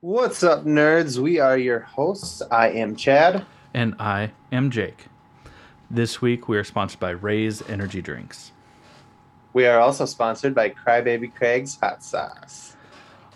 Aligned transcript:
What's 0.00 0.44
up, 0.44 0.64
nerds? 0.64 1.18
We 1.18 1.40
are 1.40 1.58
your 1.58 1.80
hosts. 1.80 2.40
I 2.52 2.68
am 2.68 2.94
Chad. 2.94 3.44
And 3.74 3.96
I 3.98 4.30
am 4.52 4.70
Jake. 4.70 5.06
This 5.90 6.22
week 6.22 6.46
we 6.46 6.56
are 6.56 6.62
sponsored 6.62 7.00
by 7.00 7.10
Raze 7.10 7.68
Energy 7.68 8.00
Drinks. 8.00 8.52
We 9.54 9.66
are 9.66 9.80
also 9.80 10.04
sponsored 10.04 10.54
by 10.54 10.70
Crybaby 10.70 11.34
Craig's 11.34 11.76
Hot 11.80 12.04
Sauce. 12.04 12.76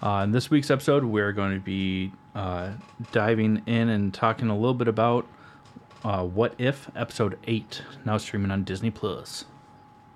Uh, 0.01 0.21
in 0.23 0.31
this 0.31 0.51
week's 0.51 0.71
episode, 0.71 1.03
we're 1.03 1.33
going 1.33 1.53
to 1.53 1.59
be 1.59 2.13
uh, 2.37 2.75
diving 3.11 3.63
in 3.67 3.89
and 3.89 4.15
talking 4.15 4.49
a 4.49 4.55
little 4.55 4.73
bit 4.73 4.87
about 4.87 5.27
uh, 6.05 6.25
What 6.25 6.55
If 6.59 6.89
Episode 6.95 7.41
8, 7.45 7.83
now 8.05 8.19
streaming 8.19 8.53
on 8.53 8.63
Disney 8.63 8.93
Plus. 8.93 9.47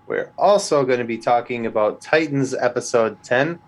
We're 0.06 0.30
also 0.38 0.84
going 0.84 1.00
to 1.00 1.04
be 1.04 1.18
talking 1.18 1.66
about 1.66 2.00
Titans 2.00 2.54
Episode 2.54 3.20
10, 3.24 3.58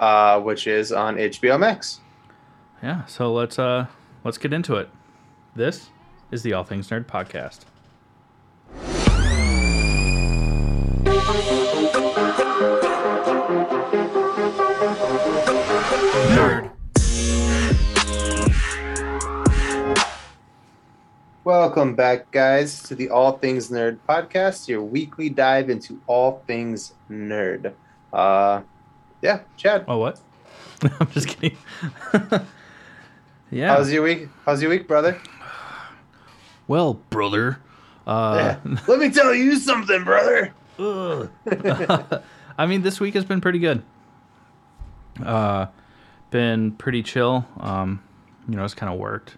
uh, 0.00 0.40
which 0.40 0.66
is 0.66 0.90
on 0.90 1.18
HBO 1.18 1.56
Max. 1.60 2.00
Yeah, 2.82 3.06
so 3.06 3.32
let's 3.32 3.58
uh 3.58 3.86
let's 4.22 4.36
get 4.36 4.52
into 4.52 4.76
it. 4.76 4.90
This 5.54 5.88
is 6.30 6.42
the 6.42 6.52
All 6.52 6.62
Things 6.62 6.88
Nerd 6.88 7.06
podcast. 7.06 7.60
Nerd. 16.36 16.70
Welcome 21.44 21.94
back, 21.94 22.30
guys, 22.30 22.82
to 22.82 22.94
the 22.94 23.08
All 23.08 23.38
Things 23.38 23.70
Nerd 23.70 23.98
podcast, 24.06 24.68
your 24.68 24.82
weekly 24.82 25.30
dive 25.30 25.70
into 25.70 25.98
all 26.06 26.42
things 26.46 26.92
nerd. 27.10 27.72
Uh, 28.12 28.60
yeah, 29.22 29.40
Chad. 29.56 29.86
Oh, 29.88 29.96
what? 29.96 30.20
I'm 31.00 31.10
just 31.12 31.28
kidding. 31.28 31.56
yeah. 33.50 33.74
How's 33.74 33.92
your 33.92 34.02
week? 34.02 34.28
How's 34.44 34.60
your 34.62 34.70
week, 34.70 34.86
brother? 34.88 35.20
Well, 36.68 36.94
brother. 37.10 37.60
Uh, 38.08 38.56
Yeah. 38.64 38.76
Let 38.88 38.98
me 38.98 39.08
tell 39.10 39.32
you 39.32 39.56
something, 39.56 40.02
brother. 40.02 40.52
I 42.58 42.66
mean, 42.66 42.82
this 42.82 42.98
week 42.98 43.14
has 43.14 43.24
been 43.24 43.40
pretty 43.40 43.60
good. 43.60 43.84
Uh, 45.24 45.66
been 46.32 46.72
pretty 46.72 47.04
chill. 47.04 47.46
Um, 47.60 48.02
you 48.48 48.56
know, 48.56 48.64
it's 48.64 48.74
kind 48.74 48.92
of 48.92 48.98
worked. 48.98 49.36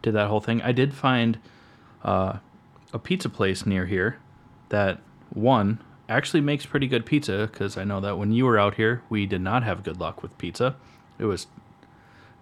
Did 0.00 0.12
that 0.14 0.28
whole 0.28 0.40
thing. 0.40 0.62
I 0.62 0.72
did 0.72 0.94
find 0.94 1.38
uh, 2.02 2.38
a 2.94 2.98
pizza 2.98 3.28
place 3.28 3.66
near 3.66 3.84
here 3.84 4.18
that 4.70 5.00
one 5.30 5.78
actually 6.08 6.40
makes 6.40 6.64
pretty 6.64 6.86
good 6.86 7.04
pizza 7.04 7.48
because 7.50 7.76
I 7.76 7.84
know 7.84 8.00
that 8.00 8.16
when 8.16 8.32
you 8.32 8.46
were 8.46 8.58
out 8.58 8.74
here, 8.76 9.02
we 9.10 9.26
did 9.26 9.40
not 9.42 9.62
have 9.62 9.82
good 9.82 10.00
luck 10.00 10.22
with 10.22 10.36
pizza. 10.38 10.76
It 11.18 11.24
was 11.26 11.48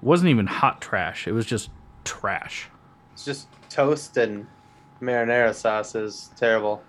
wasn't 0.05 0.31
even 0.31 0.47
hot 0.47 0.81
trash. 0.81 1.27
It 1.27 1.33
was 1.33 1.47
just 1.47 1.71
trash. 2.05 2.69
It's 3.15 3.25
just 3.25 3.49
toast 3.71 4.17
and 4.17 4.47
marinara 5.01 5.55
sauce 5.55 5.95
is 5.95 6.31
terrible. 6.37 6.83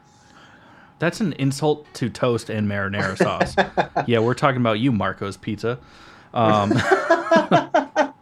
That's 1.00 1.22
an 1.22 1.34
insult 1.34 1.86
to 1.96 2.10
toast 2.10 2.50
and 2.50 2.68
marinara 2.68 3.18
sauce. 3.18 3.56
yeah, 4.08 4.20
we're 4.20 4.34
talking 4.34 4.62
about 4.62 4.80
you, 4.80 4.92
Marco's 4.92 5.38
Pizza. 5.38 5.80
Um, 6.34 6.74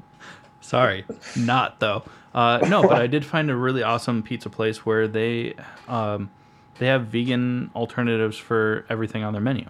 sorry, 0.61 1.05
not 1.35 1.79
though. 1.79 2.03
Uh, 2.33 2.59
no, 2.67 2.83
but 2.83 3.01
I 3.01 3.07
did 3.07 3.25
find 3.25 3.51
a 3.51 3.55
really 3.55 3.83
awesome 3.83 4.23
pizza 4.23 4.49
place 4.49 4.85
where 4.85 5.07
they 5.07 5.53
um, 5.87 6.31
they 6.79 6.87
have 6.87 7.07
vegan 7.07 7.69
alternatives 7.75 8.37
for 8.37 8.85
everything 8.89 9.23
on 9.23 9.33
their 9.33 9.41
menu. 9.41 9.69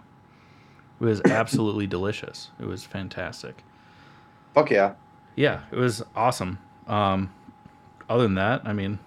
It 1.02 1.06
was 1.06 1.22
absolutely 1.26 1.88
delicious. 1.88 2.52
It 2.60 2.66
was 2.66 2.86
fantastic. 2.86 3.64
Fuck 4.54 4.72
yeah. 4.72 4.94
Yeah, 5.36 5.62
it 5.72 5.76
was 5.78 6.03
awesome. 6.16 6.59
Um, 6.88 7.34
other 8.09 8.23
than 8.23 8.36
that, 8.36 8.62
I 8.66 8.73
mean, 8.73 9.00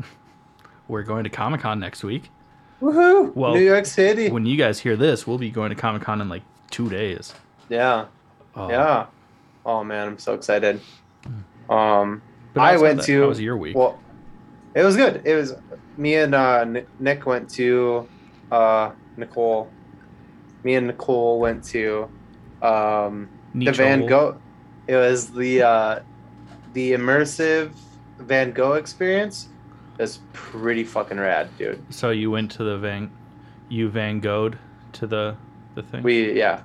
we're 0.88 1.02
going 1.02 1.24
to 1.24 1.30
Comic 1.30 1.60
Con 1.60 1.78
next 1.80 2.02
week. 2.04 2.30
Woohoo! 2.80 3.34
Well, 3.34 3.54
New 3.54 3.64
York 3.64 3.86
City. 3.86 4.30
when 4.30 4.44
you 4.46 4.56
guys 4.56 4.80
hear 4.80 4.96
this, 4.96 5.26
we'll 5.26 5.38
be 5.38 5.50
going 5.50 5.70
to 5.70 5.76
Comic 5.76 6.02
Con 6.02 6.20
in 6.20 6.28
like 6.28 6.42
two 6.70 6.88
days. 6.88 7.34
yeah. 7.68 8.06
Oh. 8.54 8.70
Yeah. 8.70 9.06
Oh 9.66 9.82
man, 9.84 10.08
I'm 10.08 10.18
so 10.18 10.32
excited. 10.34 10.80
Um, 11.68 12.22
But 12.54 12.60
I 12.62 12.76
went 12.78 12.98
that, 12.98 13.06
to. 13.06 13.22
How 13.22 13.28
was 13.28 13.40
your 13.40 13.56
week? 13.56 13.76
Well, 13.76 13.98
it 14.74 14.82
was 14.82 14.96
good. 14.96 15.22
It 15.24 15.34
was 15.34 15.54
me 15.96 16.14
and 16.14 16.34
uh, 16.34 16.64
Nick 16.98 17.26
went 17.26 17.50
to 17.50 18.08
uh, 18.50 18.92
Nicole. 19.16 19.70
Me 20.62 20.74
and 20.74 20.86
Nicole 20.86 21.40
went 21.40 21.64
to 21.64 22.08
um, 22.62 23.28
the 23.54 23.72
Van 23.72 24.06
Gogh. 24.06 24.40
It 24.86 24.96
was 24.96 25.30
the 25.30 25.62
uh, 25.62 26.00
the 26.72 26.92
immersive 26.92 27.72
Van 28.18 28.52
Gogh 28.52 28.74
experience. 28.74 29.48
It's 29.98 30.20
pretty 30.32 30.84
fucking 30.84 31.18
rad, 31.18 31.48
dude. 31.58 31.82
So 31.92 32.10
you 32.10 32.30
went 32.30 32.50
to 32.52 32.64
the 32.64 32.76
Van, 32.78 33.10
you 33.68 33.88
Van 33.88 34.20
Gogh 34.20 34.52
to 34.92 35.06
the 35.06 35.36
the 35.74 35.82
thing. 35.82 36.02
We 36.02 36.32
yeah, 36.38 36.62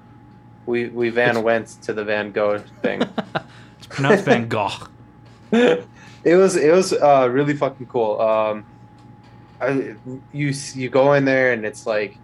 we 0.65 0.89
we 0.89 1.09
Van 1.09 1.29
It's- 1.31 1.43
went 1.43 1.67
to 1.83 1.93
the 1.93 2.03
Van 2.03 2.31
Gogh 2.31 2.59
thing. 2.81 3.01
it's 3.77 3.87
pronounced 3.87 4.25
Van 4.25 4.47
Gogh. 4.47 4.87
it 5.51 6.35
was 6.35 6.55
it 6.55 6.71
was 6.71 6.93
uh, 6.93 7.27
really 7.31 7.55
fucking 7.55 7.87
cool. 7.87 8.19
Um, 8.21 8.65
I, 9.59 9.95
you 10.33 10.53
you 10.73 10.89
go 10.89 11.13
in 11.13 11.25
there 11.25 11.53
and 11.53 11.65
it's 11.65 11.85
like 11.85 12.17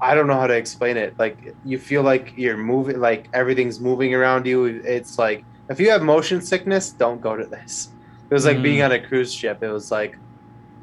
I 0.00 0.14
don't 0.14 0.26
know 0.26 0.38
how 0.38 0.46
to 0.46 0.54
explain 0.54 0.96
it. 0.96 1.18
Like 1.18 1.54
you 1.64 1.78
feel 1.78 2.02
like 2.02 2.32
you're 2.36 2.56
moving, 2.56 3.00
like 3.00 3.28
everything's 3.32 3.80
moving 3.80 4.14
around 4.14 4.46
you. 4.46 4.64
It's 4.66 5.18
like 5.18 5.44
if 5.68 5.80
you 5.80 5.90
have 5.90 6.02
motion 6.02 6.40
sickness, 6.40 6.90
don't 6.90 7.20
go 7.20 7.36
to 7.36 7.44
this. 7.44 7.90
It 8.30 8.34
was 8.34 8.44
like 8.46 8.62
being 8.62 8.78
Mm. 8.80 8.84
on 8.86 8.92
a 8.92 9.00
cruise 9.06 9.32
ship. 9.32 9.62
It 9.62 9.68
was 9.70 9.90
like, 9.90 10.16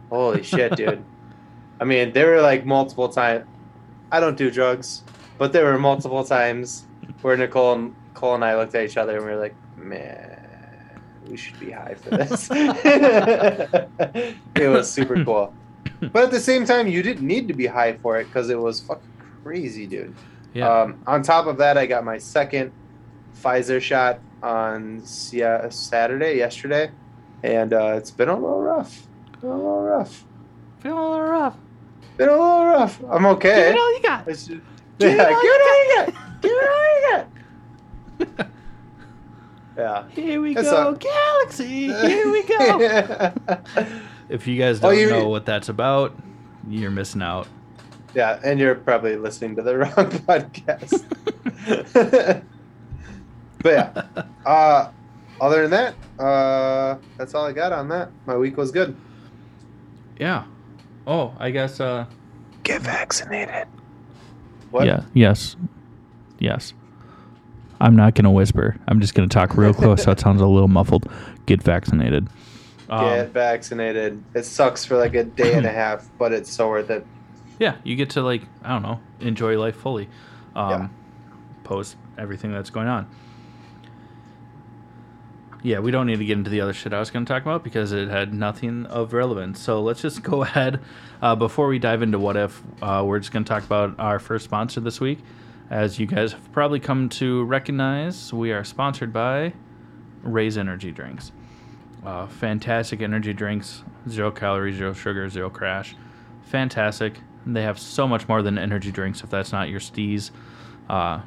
holy 0.10 0.44
shit, 0.44 0.76
dude. 0.76 1.04
I 1.80 1.84
mean, 1.86 2.12
there 2.14 2.32
were 2.32 2.42
like 2.42 2.66
multiple 2.66 3.10
times. 3.10 3.46
I 4.12 4.20
don't 4.20 4.38
do 4.38 4.52
drugs, 4.52 5.04
but 5.38 5.52
there 5.54 5.66
were 5.66 5.78
multiple 5.80 6.24
times 6.24 6.86
where 7.22 7.36
Nicole 7.38 7.74
and 7.74 7.96
Cole 8.14 8.36
and 8.36 8.46
I 8.46 8.56
looked 8.56 8.76
at 8.76 8.86
each 8.86 8.98
other 8.98 9.18
and 9.18 9.26
we 9.26 9.32
were 9.32 9.40
like, 9.40 9.56
man, 9.78 10.40
we 11.28 11.38
should 11.38 11.60
be 11.60 11.72
high 11.72 11.96
for 11.96 12.10
this. 12.12 12.50
it 14.56 14.70
was 14.70 14.92
super 14.92 15.24
cool. 15.24 15.54
But 16.12 16.26
at 16.26 16.32
the 16.32 16.40
same 16.40 16.66
time, 16.66 16.88
you 16.88 17.02
didn't 17.02 17.26
need 17.26 17.48
to 17.48 17.54
be 17.54 17.68
high 17.68 17.94
for 17.98 18.18
it 18.20 18.26
because 18.26 18.50
it 18.50 18.60
was 18.60 18.82
fucking 18.82 19.04
crazy, 19.44 19.88
dude. 19.88 20.14
Yeah. 20.54 20.70
Um, 20.70 21.02
on 21.08 21.24
top 21.24 21.48
of 21.48 21.58
that, 21.58 21.78
I 21.78 21.86
got 21.86 22.04
my 22.04 22.18
second 22.18 22.72
Pfizer 23.42 23.82
shot 23.82 24.20
on 24.42 25.04
yeah, 25.32 25.70
Saturday, 25.70 26.38
yesterday, 26.38 26.92
and 27.44 27.74
uh, 27.74 27.96
it's 27.98 28.12
been 28.12 28.30
a 28.30 28.34
little 28.34 28.62
rough. 28.62 29.08
Been 29.42 29.50
a 29.50 29.56
little 29.56 29.82
rough. 29.82 30.26
Feeling 30.80 30.98
a 30.98 31.10
little 31.10 31.26
rough. 31.26 31.58
Been 32.18 32.30
a 32.30 32.32
little 32.32 32.66
rough. 32.66 33.04
I'm 33.10 33.26
okay. 33.26 33.56
Give 33.56 33.76
it 33.76 33.80
all 33.80 33.94
you 33.96 34.02
got. 34.02 34.28
It's 34.28 34.48
just, 34.48 34.62
Give 35.00 35.12
it 35.12 35.18
yeah, 35.18 35.24
all 35.24 35.30
give 35.30 35.44
you 35.44 35.52
it 35.52 35.62
all 35.62 35.84
you 35.84 35.96
got. 35.96 36.42
Give 36.42 36.52
it 36.52 36.70
all 36.70 36.86
you 38.20 38.36
got. 38.38 38.48
Yeah. 39.78 40.08
Here 40.12 40.40
we 40.40 40.54
go, 40.54 40.96
Galaxy. 40.96 41.88
Here 41.88 42.32
we 42.32 42.44
go. 42.44 43.34
if 44.30 44.48
you 44.48 44.58
guys 44.58 44.80
Oh, 44.84 44.90
don't 44.92 45.00
you- 45.00 45.10
know 45.10 45.28
what 45.30 45.46
that's 45.46 45.70
about, 45.70 46.16
you're 46.70 46.92
missing 46.92 47.22
out. 47.22 47.48
yeah, 48.14 48.40
and 48.44 48.60
you're 48.60 48.76
probably 48.76 49.16
listening 49.18 49.56
to 49.58 49.62
the 49.62 49.78
wrong 49.80 49.90
podcast. 49.92 51.04
but 53.62 53.74
yeah. 53.74 54.04
Uh, 54.46 54.92
other 55.42 55.68
than 55.68 55.72
that, 55.72 56.24
uh, 56.24 56.98
that's 57.18 57.34
all 57.34 57.46
I 57.48 57.52
got 57.52 57.72
on 57.74 57.88
that. 57.90 58.12
My 58.28 58.38
week 58.38 58.58
was 58.58 58.70
good. 58.72 58.96
Yeah. 60.20 60.44
Oh, 61.08 61.34
I 61.40 61.50
guess. 61.50 61.80
uh 61.80 62.06
Get 62.62 62.84
vaccinated. 62.84 63.68
What? 64.70 64.86
Yeah. 64.86 65.02
Yes. 65.16 65.56
Yes. 66.38 66.74
I'm 67.82 67.96
not 67.96 68.14
gonna 68.14 68.32
whisper. 68.32 68.78
I'm 68.88 69.02
just 69.02 69.16
gonna 69.16 69.28
talk 69.28 69.58
real 69.58 69.74
close, 69.74 70.04
so 70.04 70.12
it 70.12 70.20
sounds 70.20 70.42
a 70.42 70.46
little 70.46 70.68
muffled. 70.68 71.12
Get 71.48 71.64
vaccinated. 71.64 72.28
Um, 72.90 73.06
Get 73.06 73.30
vaccinated. 73.32 74.24
It 74.34 74.44
sucks 74.46 74.86
for 74.86 74.98
like 74.98 75.16
a 75.16 75.24
day 75.24 75.54
and 75.56 75.66
a 75.66 75.72
half, 75.84 76.08
but 76.18 76.32
it's 76.32 76.52
so 76.52 76.70
worth 76.70 76.90
it. 76.90 77.06
yeah, 77.60 77.76
you 77.84 77.96
get 77.96 78.12
to 78.12 78.22
like 78.22 78.44
I 78.64 78.70
don't 78.70 78.84
know, 78.84 79.00
enjoy 79.20 79.58
life 79.60 79.76
fully. 79.76 80.08
Um, 80.56 80.70
Yeah. 80.70 80.88
Post 81.64 81.98
everything 82.18 82.52
that's 82.52 82.70
going 82.70 82.88
on. 82.88 83.08
Yeah, 85.64 85.80
we 85.80 85.90
don't 85.90 86.06
need 86.06 86.20
to 86.20 86.26
get 86.26 86.38
into 86.38 86.52
the 86.52 86.62
other 86.62 86.74
shit 86.74 86.94
I 86.94 87.00
was 87.00 87.10
going 87.10 87.26
to 87.26 87.34
talk 87.34 87.42
about 87.42 87.64
because 87.64 87.92
it 87.92 88.08
had 88.08 88.34
nothing 88.36 88.86
of 88.86 89.14
relevance. 89.14 89.60
So 89.60 89.82
let's 89.82 90.00
just 90.00 90.22
go 90.22 90.44
ahead. 90.44 90.80
Uh, 91.24 91.36
before 91.36 91.68
we 91.68 91.80
dive 91.80 92.04
into 92.04 92.20
what 92.20 92.38
if, 92.38 92.62
uh, 92.84 93.04
we're 93.04 93.18
just 93.18 93.32
going 93.32 93.44
to 93.46 93.50
talk 93.50 93.64
about 93.64 94.00
our 94.00 94.20
first 94.20 94.46
sponsor 94.46 94.80
this 94.80 95.00
week. 95.02 95.20
As 95.72 95.98
you 95.98 96.06
guys 96.06 96.34
have 96.34 96.52
probably 96.52 96.80
come 96.80 97.10
to 97.10 97.44
recognize, 97.46 98.32
we 98.32 98.52
are 98.52 98.64
sponsored 98.64 99.12
by 99.12 99.54
Raze 100.22 100.56
Energy 100.60 100.92
Drinks. 100.92 101.32
Uh, 102.06 102.28
fantastic 102.28 103.02
energy 103.02 103.34
drinks, 103.34 103.84
zero 104.08 104.30
calories, 104.30 104.76
zero 104.76 104.94
sugar, 104.94 105.28
zero 105.28 105.50
crash. 105.50 105.96
Fantastic. 106.44 107.20
They 107.48 107.64
have 107.64 107.80
so 107.80 108.08
much 108.08 108.28
more 108.28 108.42
than 108.42 108.58
energy 108.58 108.92
drinks 108.92 109.24
if 109.24 109.30
that's 109.30 109.52
not 109.52 109.70
your 109.70 109.80
steez. 109.80 110.30
Uh, 110.88 111.22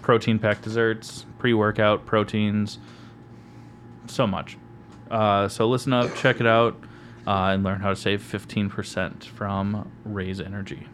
protein 0.00 0.38
packed 0.38 0.62
desserts, 0.62 1.26
pre 1.38 1.52
workout 1.52 2.06
proteins, 2.06 2.78
so 4.06 4.26
much. 4.26 4.56
Uh, 5.10 5.48
so 5.48 5.68
listen 5.68 5.92
up, 5.92 6.14
check 6.14 6.40
it 6.40 6.46
out, 6.46 6.74
uh, 7.26 7.50
and 7.52 7.62
learn 7.62 7.80
how 7.80 7.90
to 7.90 7.96
save 7.96 8.22
15% 8.22 9.24
from 9.24 9.90
Raze 10.04 10.40
Energy. 10.40 10.86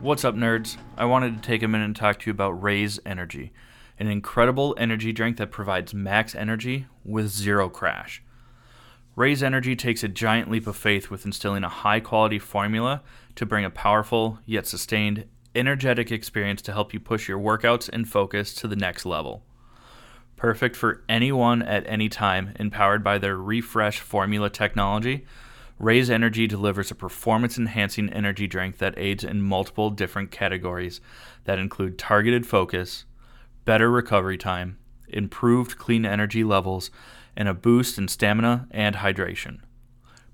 What's 0.00 0.24
up, 0.24 0.34
nerds? 0.34 0.76
I 0.96 1.04
wanted 1.04 1.36
to 1.36 1.46
take 1.46 1.62
a 1.62 1.68
minute 1.68 1.84
and 1.84 1.96
talk 1.96 2.20
to 2.20 2.26
you 2.26 2.32
about 2.32 2.62
Raze 2.62 2.98
Energy, 3.06 3.52
an 3.98 4.06
incredible 4.06 4.74
energy 4.78 5.12
drink 5.12 5.36
that 5.36 5.50
provides 5.50 5.94
max 5.94 6.34
energy 6.34 6.86
with 7.04 7.28
zero 7.28 7.68
crash. 7.68 8.22
Raze 9.16 9.42
Energy 9.42 9.76
takes 9.76 10.02
a 10.02 10.08
giant 10.08 10.50
leap 10.50 10.66
of 10.66 10.76
faith 10.76 11.08
with 11.08 11.24
instilling 11.24 11.62
a 11.62 11.68
high 11.68 12.00
quality 12.00 12.38
formula 12.38 13.02
to 13.36 13.46
bring 13.46 13.64
a 13.64 13.70
powerful 13.70 14.40
yet 14.44 14.66
sustained 14.66 15.26
energetic 15.54 16.10
experience 16.10 16.60
to 16.62 16.72
help 16.72 16.92
you 16.92 16.98
push 16.98 17.28
your 17.28 17.38
workouts 17.38 17.88
and 17.92 18.08
focus 18.08 18.52
to 18.54 18.66
the 18.66 18.74
next 18.74 19.06
level. 19.06 19.44
Perfect 20.36 20.74
for 20.74 21.04
anyone 21.08 21.62
at 21.62 21.86
any 21.86 22.08
time, 22.08 22.54
empowered 22.58 23.04
by 23.04 23.18
their 23.18 23.36
refresh 23.36 24.00
formula 24.00 24.50
technology, 24.50 25.24
Raze 25.78 26.10
Energy 26.10 26.46
delivers 26.46 26.90
a 26.90 26.94
performance 26.96 27.56
enhancing 27.56 28.08
energy 28.10 28.46
drink 28.46 28.78
that 28.78 28.98
aids 28.98 29.22
in 29.24 29.42
multiple 29.42 29.90
different 29.90 30.30
categories 30.30 31.00
that 31.44 31.58
include 31.58 31.98
targeted 31.98 32.46
focus, 32.46 33.04
better 33.64 33.90
recovery 33.90 34.38
time, 34.38 34.78
improved 35.08 35.78
clean 35.78 36.04
energy 36.04 36.44
levels, 36.44 36.90
and 37.36 37.48
a 37.48 37.54
boost 37.54 37.98
in 37.98 38.08
stamina 38.08 38.66
and 38.70 38.96
hydration. 38.96 39.60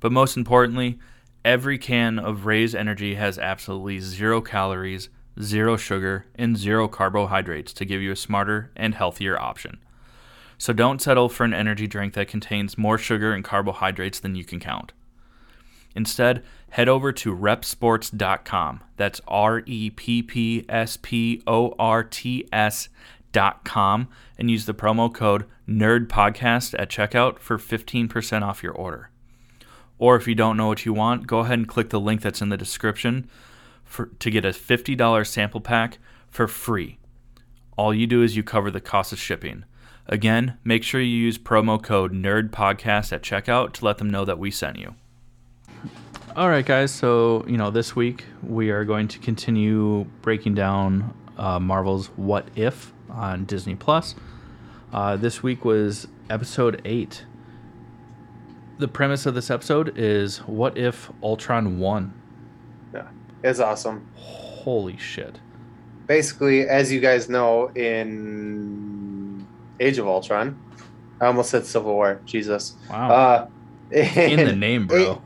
But 0.01 0.13
most 0.13 0.37
importantly, 0.37 0.99
every 1.45 1.79
can 1.79 2.19
of 2.19 2.47
Raze 2.47 2.75
Energy 2.75 3.15
has 3.15 3.39
absolutely 3.39 3.99
zero 4.01 4.41
calories, 4.41 5.09
zero 5.41 5.77
sugar, 5.77 6.27
and 6.35 6.57
zero 6.57 6.89
carbohydrates 6.89 7.73
to 7.75 7.85
give 7.85 8.01
you 8.01 8.13
a 8.13 8.17
smarter 8.17 8.71
and 8.77 8.95
healthier 8.95 9.41
option. 9.41 9.79
So 10.59 10.73
don't 10.73 11.01
settle 11.01 11.29
for 11.31 11.45
an 11.45 11.55
energy 11.55 11.87
drink 11.87 12.13
that 12.15 12.29
contains 12.29 12.77
more 12.77 12.99
sugar 12.99 13.33
and 13.33 13.43
carbohydrates 13.43 14.21
than 14.21 14.35
you 14.35 14.45
can 14.45 14.61
count. 14.61 14.93
Instead, 15.95 16.45
head 16.71 16.89
over 16.89 17.13
to 17.13 17.35
reppsports.com. 17.35 18.81
That's 18.97 19.21
R 19.27 19.63
E 19.67 19.91
P 19.91 20.23
P 20.23 20.65
S 20.69 20.99
P 21.01 21.43
O 21.47 21.75
R 21.79 22.05
T 22.05 22.47
S.com 23.35 24.09
and 24.39 24.51
use 24.51 24.67
the 24.67 24.75
promo 24.75 25.13
code 25.13 25.47
NERDPODCAST 25.69 26.75
at 26.79 26.91
checkout 26.91 27.39
for 27.39 27.59
15% 27.59 28.43
off 28.43 28.63
your 28.63 28.73
order. 28.73 29.11
Or 29.99 30.17
if 30.17 30.27
you 30.27 30.35
don't 30.35 30.57
know 30.57 30.67
what 30.67 30.87
you 30.87 30.93
want, 30.93 31.27
go 31.27 31.41
ahead 31.41 31.59
and 31.59 31.69
click 31.69 31.91
the 31.91 32.01
link 32.01 32.23
that's 32.23 32.41
in 32.41 32.49
the 32.49 32.57
description 32.57 33.29
for, 33.85 34.07
to 34.07 34.31
get 34.31 34.45
a 34.45 34.51
$50 34.51 35.27
sample 35.27 35.61
pack 35.61 35.99
for 36.29 36.49
free. 36.49 36.99
All 37.77 37.95
you 37.95 38.07
do 38.07 38.23
is 38.23 38.37
you 38.37 38.43
cover 38.43 38.71
the 38.71 38.81
cost 38.81 39.13
of 39.13 39.19
shipping. 39.19 39.65
Again, 40.07 40.59
make 40.65 40.83
sure 40.83 41.01
you 41.01 41.17
use 41.17 41.39
promo 41.39 41.81
code 41.81 42.13
NERDPODCAST 42.13 43.13
at 43.13 43.23
checkout 43.23 43.73
to 43.75 43.85
let 43.85 43.99
them 43.99 44.11
know 44.11 44.25
that 44.25 44.39
we 44.39 44.51
sent 44.51 44.79
you. 44.79 44.95
All 46.37 46.49
right, 46.49 46.65
guys. 46.65 46.91
So, 46.91 47.45
you 47.47 47.57
know, 47.57 47.71
this 47.71 47.95
week 47.95 48.25
we 48.43 48.71
are 48.71 48.85
going 48.85 49.09
to 49.09 49.19
continue 49.19 50.05
breaking 50.23 50.55
down 50.55 51.15
uh, 51.37 51.59
Marvel's 51.59 52.07
What 52.17 52.49
If 52.55 52.93
on 53.11 53.45
Disney 53.45 53.75
Plus. 53.75 54.15
Uh, 54.93 55.17
this 55.17 55.43
week 55.43 55.65
was 55.65 56.09
episode 56.29 56.81
8. 56.85 57.25
The 58.79 58.89
premise 58.89 59.27
of 59.27 59.35
this 59.35 59.51
episode 59.51 59.93
is 59.97 60.39
What 60.39 60.79
If 60.79 61.11
Ultron 61.23 61.79
won? 61.79 62.15
Yeah, 62.95 63.09
it's 63.45 63.61
awesome. 63.61 64.07
Holy 64.15 64.97
shit. 64.97 65.39
Basically, 66.07 66.69
as 66.69 66.91
you 66.91 67.01
guys 67.01 67.29
know, 67.29 67.69
in 67.75 69.47
Age 69.79 69.99
of 69.99 70.07
Ultron, 70.07 70.59
I 71.21 71.27
almost 71.27 71.51
said 71.51 71.67
Civil 71.67 71.95
War. 71.95 72.21
Jesus. 72.25 72.77
Wow. 72.89 73.11
Uh, 73.11 73.47
in 73.93 74.47
the 74.47 74.57
name, 74.57 74.87
bro. 74.87 75.21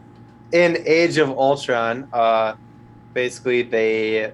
In 0.52 0.82
Age 0.86 1.18
of 1.18 1.30
Ultron, 1.30 2.08
uh, 2.12 2.54
basically 3.12 3.62
they 3.62 4.32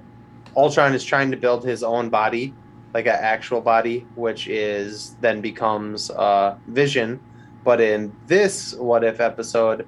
Ultron 0.57 0.95
is 0.95 1.05
trying 1.05 1.31
to 1.31 1.37
build 1.37 1.65
his 1.65 1.83
own 1.83 2.09
body, 2.09 2.55
like 2.95 3.07
an 3.07 3.17
actual 3.19 3.61
body, 3.61 4.07
which 4.15 4.49
is 4.49 5.17
then 5.21 5.41
becomes 5.41 6.11
uh, 6.11 6.57
Vision. 6.69 7.21
But 7.65 7.81
in 7.81 8.15
this 8.27 8.75
What 8.75 9.05
If 9.05 9.21
episode, 9.21 9.87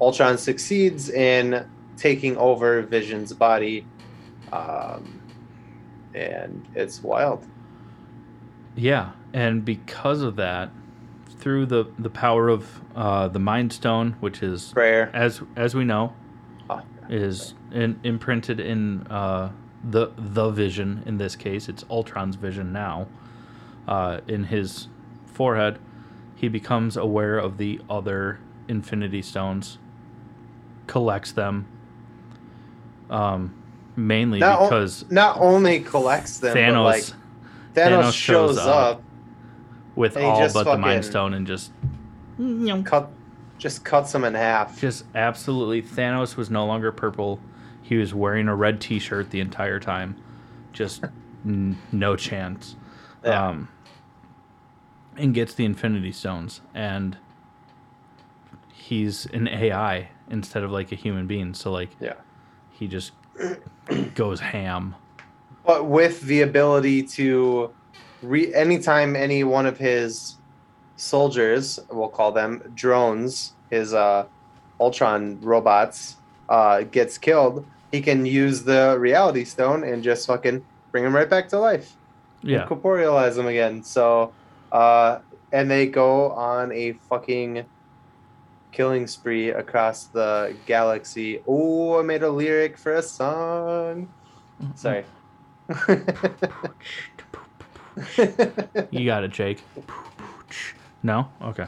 Ultron 0.00 0.36
succeeds 0.36 1.10
in 1.10 1.64
taking 1.96 2.36
over 2.36 2.82
Vision's 2.82 3.32
body, 3.32 3.86
um, 4.52 5.20
and 6.14 6.66
it's 6.74 7.02
wild. 7.02 7.46
Yeah, 8.76 9.12
and 9.32 9.64
because 9.64 10.22
of 10.22 10.36
that, 10.36 10.70
through 11.38 11.66
the 11.66 11.86
the 11.98 12.10
power 12.10 12.48
of 12.48 12.80
uh, 12.96 13.28
the 13.28 13.38
Mind 13.38 13.72
Stone, 13.72 14.16
which 14.20 14.42
is 14.42 14.72
Prayer. 14.72 15.10
as 15.14 15.40
as 15.56 15.74
we 15.74 15.84
know, 15.84 16.12
Oh, 16.68 16.82
is 17.08 17.54
in, 17.70 18.00
imprinted 18.02 18.58
in 18.58 19.06
uh, 19.08 19.50
the 19.88 20.10
the 20.16 20.50
Vision. 20.50 21.02
In 21.06 21.18
this 21.18 21.36
case, 21.36 21.68
it's 21.68 21.84
Ultron's 21.90 22.36
vision 22.36 22.72
now. 22.72 23.06
Uh, 23.86 24.20
in 24.26 24.44
his 24.44 24.88
forehead, 25.26 25.78
he 26.34 26.48
becomes 26.48 26.96
aware 26.96 27.38
of 27.38 27.58
the 27.58 27.80
other 27.90 28.38
Infinity 28.68 29.20
Stones, 29.22 29.78
collects 30.86 31.32
them. 31.32 31.66
Um, 33.10 33.54
mainly 33.96 34.38
Not 34.40 34.60
o- 34.60 34.64
because 34.64 35.04
not 35.10 35.36
only 35.38 35.80
collects 35.80 36.38
them, 36.38 36.56
Thanos, 36.56 36.74
but 36.74 36.82
like 36.82 37.04
Thanos, 37.74 38.02
Thanos 38.02 38.12
shows, 38.12 38.12
shows 38.14 38.58
up, 38.58 38.96
up. 38.98 39.02
with 39.94 40.16
all 40.16 40.48
but 40.52 40.64
the 40.64 40.78
Mind 40.78 41.04
Stone 41.04 41.34
and 41.34 41.46
just 41.46 41.70
cut, 42.84 43.10
just 43.58 43.84
cuts 43.84 44.12
them 44.12 44.24
in 44.24 44.34
half. 44.34 44.80
just 44.80 45.04
absolutely 45.14 45.82
Thanos 45.82 46.36
was 46.36 46.50
no 46.50 46.64
longer 46.64 46.90
purple. 46.90 47.38
He 47.84 47.96
was 47.96 48.12
wearing 48.14 48.48
a 48.48 48.54
red 48.56 48.80
T-shirt 48.80 49.30
the 49.30 49.40
entire 49.40 49.78
time. 49.78 50.16
Just 50.72 51.04
n- 51.44 51.78
no 51.92 52.16
chance. 52.16 52.74
Yeah. 53.24 53.48
Um, 53.48 53.68
and 55.16 55.32
gets 55.32 55.54
the 55.54 55.64
Infinity 55.64 56.10
Stones, 56.10 56.60
and 56.74 57.16
he's 58.72 59.26
an 59.26 59.46
AI 59.46 60.08
instead 60.28 60.64
of 60.64 60.72
like 60.72 60.90
a 60.90 60.96
human 60.96 61.26
being. 61.28 61.54
So 61.54 61.70
like 61.70 61.90
yeah. 62.00 62.14
he 62.72 62.88
just 62.88 63.12
goes 64.14 64.40
ham. 64.40 64.96
but 65.64 65.86
with 65.86 66.22
the 66.22 66.42
ability 66.42 67.02
to 67.02 67.70
re 68.22 68.52
anytime 68.54 69.14
any 69.14 69.44
one 69.44 69.66
of 69.66 69.78
his 69.78 70.36
soldiers 70.96 71.78
we'll 71.90 72.08
call 72.08 72.30
them 72.32 72.62
drones 72.74 73.52
his 73.70 73.92
uh 73.92 74.24
ultron 74.80 75.38
robots 75.40 76.16
uh 76.48 76.82
gets 76.82 77.18
killed 77.18 77.66
he 77.94 78.00
can 78.00 78.26
use 78.26 78.64
the 78.64 78.96
reality 78.98 79.44
stone 79.44 79.84
and 79.84 80.02
just 80.02 80.26
fucking 80.26 80.64
bring 80.90 81.04
him 81.04 81.14
right 81.14 81.30
back 81.30 81.48
to 81.50 81.58
life. 81.58 81.96
Yeah, 82.42 82.66
corporealize 82.66 83.38
him 83.38 83.46
again. 83.46 83.84
So 83.84 84.32
uh 84.72 85.20
and 85.52 85.70
they 85.70 85.86
go 85.86 86.32
on 86.32 86.72
a 86.72 86.94
fucking 87.08 87.64
killing 88.72 89.06
spree 89.06 89.50
across 89.50 90.06
the 90.06 90.56
galaxy. 90.66 91.40
Oh 91.46 92.00
i 92.00 92.02
made 92.02 92.24
a 92.24 92.30
lyric 92.30 92.76
for 92.76 92.94
a 92.94 93.02
song. 93.02 94.08
Sorry. 94.74 95.04
You 98.90 99.06
got 99.06 99.22
it, 99.22 99.30
Jake. 99.30 99.62
No, 101.04 101.28
okay. 101.40 101.66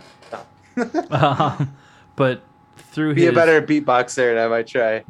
um, 1.10 1.76
but 2.16 2.42
through 2.76 3.14
Be 3.14 3.22
his 3.22 3.30
a 3.30 3.32
better 3.32 3.62
beatboxer, 3.62 4.32
and 4.32 4.40
I 4.40 4.48
might 4.48 4.66
try. 4.66 5.04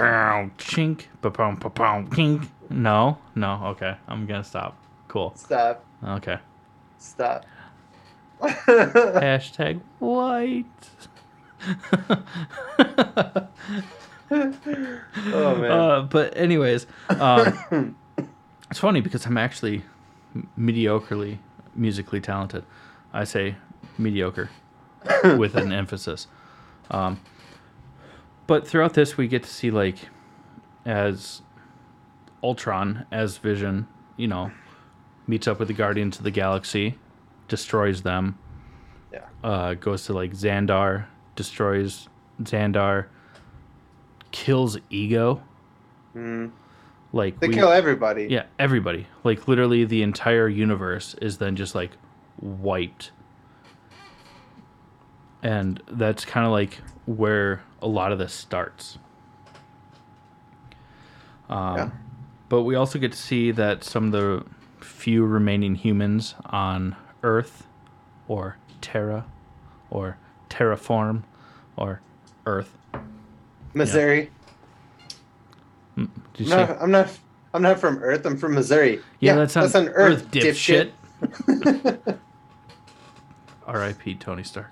Bow, 0.00 0.50
chink, 0.58 1.06
ba-boom, 1.20 1.56
ba-boom, 1.56 2.08
kink. 2.10 2.48
No, 2.70 3.18
no, 3.34 3.60
okay. 3.66 3.96
I'm 4.08 4.26
gonna 4.26 4.44
stop. 4.44 4.76
Cool. 5.08 5.32
Stop. 5.36 5.84
Okay. 6.04 6.38
Stop. 6.98 7.44
Hashtag 8.40 9.80
white. 9.98 10.66
oh 14.30 15.56
man. 15.56 15.70
Uh, 15.70 16.02
but 16.02 16.36
anyways, 16.36 16.86
um, 17.08 17.96
it's 18.70 18.80
funny 18.80 19.00
because 19.00 19.26
I'm 19.26 19.38
actually 19.38 19.82
mediocrely 20.58 21.38
musically 21.74 22.20
talented. 22.20 22.64
I 23.12 23.24
say 23.24 23.56
mediocre 23.98 24.50
with 25.36 25.54
an 25.56 25.72
emphasis. 25.72 26.26
Um, 26.90 27.20
but 28.46 28.66
throughout 28.66 28.94
this, 28.94 29.16
we 29.16 29.28
get 29.28 29.42
to 29.42 29.50
see 29.50 29.70
like 29.70 29.96
as 30.84 31.42
Ultron 32.42 33.06
as 33.10 33.38
Vision, 33.38 33.86
you 34.16 34.28
know, 34.28 34.50
meets 35.26 35.48
up 35.48 35.58
with 35.58 35.68
the 35.68 35.74
Guardians 35.74 36.18
of 36.18 36.24
the 36.24 36.30
Galaxy, 36.30 36.98
destroys 37.48 38.02
them. 38.02 38.38
Yeah. 39.12 39.24
Uh, 39.42 39.74
goes 39.74 40.04
to 40.06 40.12
like 40.12 40.32
Xandar, 40.32 41.06
destroys 41.34 42.08
Xandar, 42.42 43.06
kills 44.30 44.78
Ego. 44.90 45.42
Mm. 46.14 46.52
Like 47.12 47.40
They 47.40 47.48
we, 47.48 47.54
kill 47.54 47.70
everybody. 47.70 48.26
yeah, 48.30 48.44
everybody. 48.58 49.06
Like 49.24 49.48
literally 49.48 49.84
the 49.84 50.02
entire 50.02 50.48
universe 50.48 51.14
is 51.22 51.38
then 51.38 51.56
just 51.56 51.74
like 51.74 51.92
wiped. 52.40 53.12
And 55.42 55.82
that's 55.88 56.24
kind 56.24 56.44
of 56.44 56.52
like 56.52 56.80
where 57.06 57.62
a 57.80 57.86
lot 57.88 58.12
of 58.12 58.18
this 58.18 58.32
starts. 58.34 58.98
Um, 61.48 61.76
Yeah. 61.76 61.90
But 62.48 62.62
we 62.62 62.76
also 62.76 62.98
get 63.00 63.10
to 63.12 63.18
see 63.18 63.50
that 63.52 63.82
some 63.82 64.06
of 64.06 64.12
the 64.12 64.44
few 64.80 65.24
remaining 65.24 65.74
humans 65.74 66.36
on 66.46 66.94
Earth, 67.24 67.66
or 68.28 68.56
Terra, 68.80 69.24
or 69.90 70.16
Terraform, 70.48 71.24
or 71.76 72.00
Earth. 72.46 72.76
Missouri. 73.74 74.30
You 75.96 76.08
No? 76.38 76.76
I'm 76.80 76.90
not. 76.92 77.10
I'm 77.52 77.62
not 77.62 77.80
from 77.80 77.98
Earth. 78.02 78.24
I'm 78.26 78.36
from 78.36 78.54
Missouri. 78.54 79.00
Yeah, 79.18 79.34
that's 79.34 79.56
on, 79.56 79.64
on 79.74 79.88
Earth, 79.88 80.30
dipshit. 80.30 80.92
dipshit. 81.22 82.18
R.I.P. 83.66 84.14
Tony 84.16 84.44
Stark. 84.44 84.70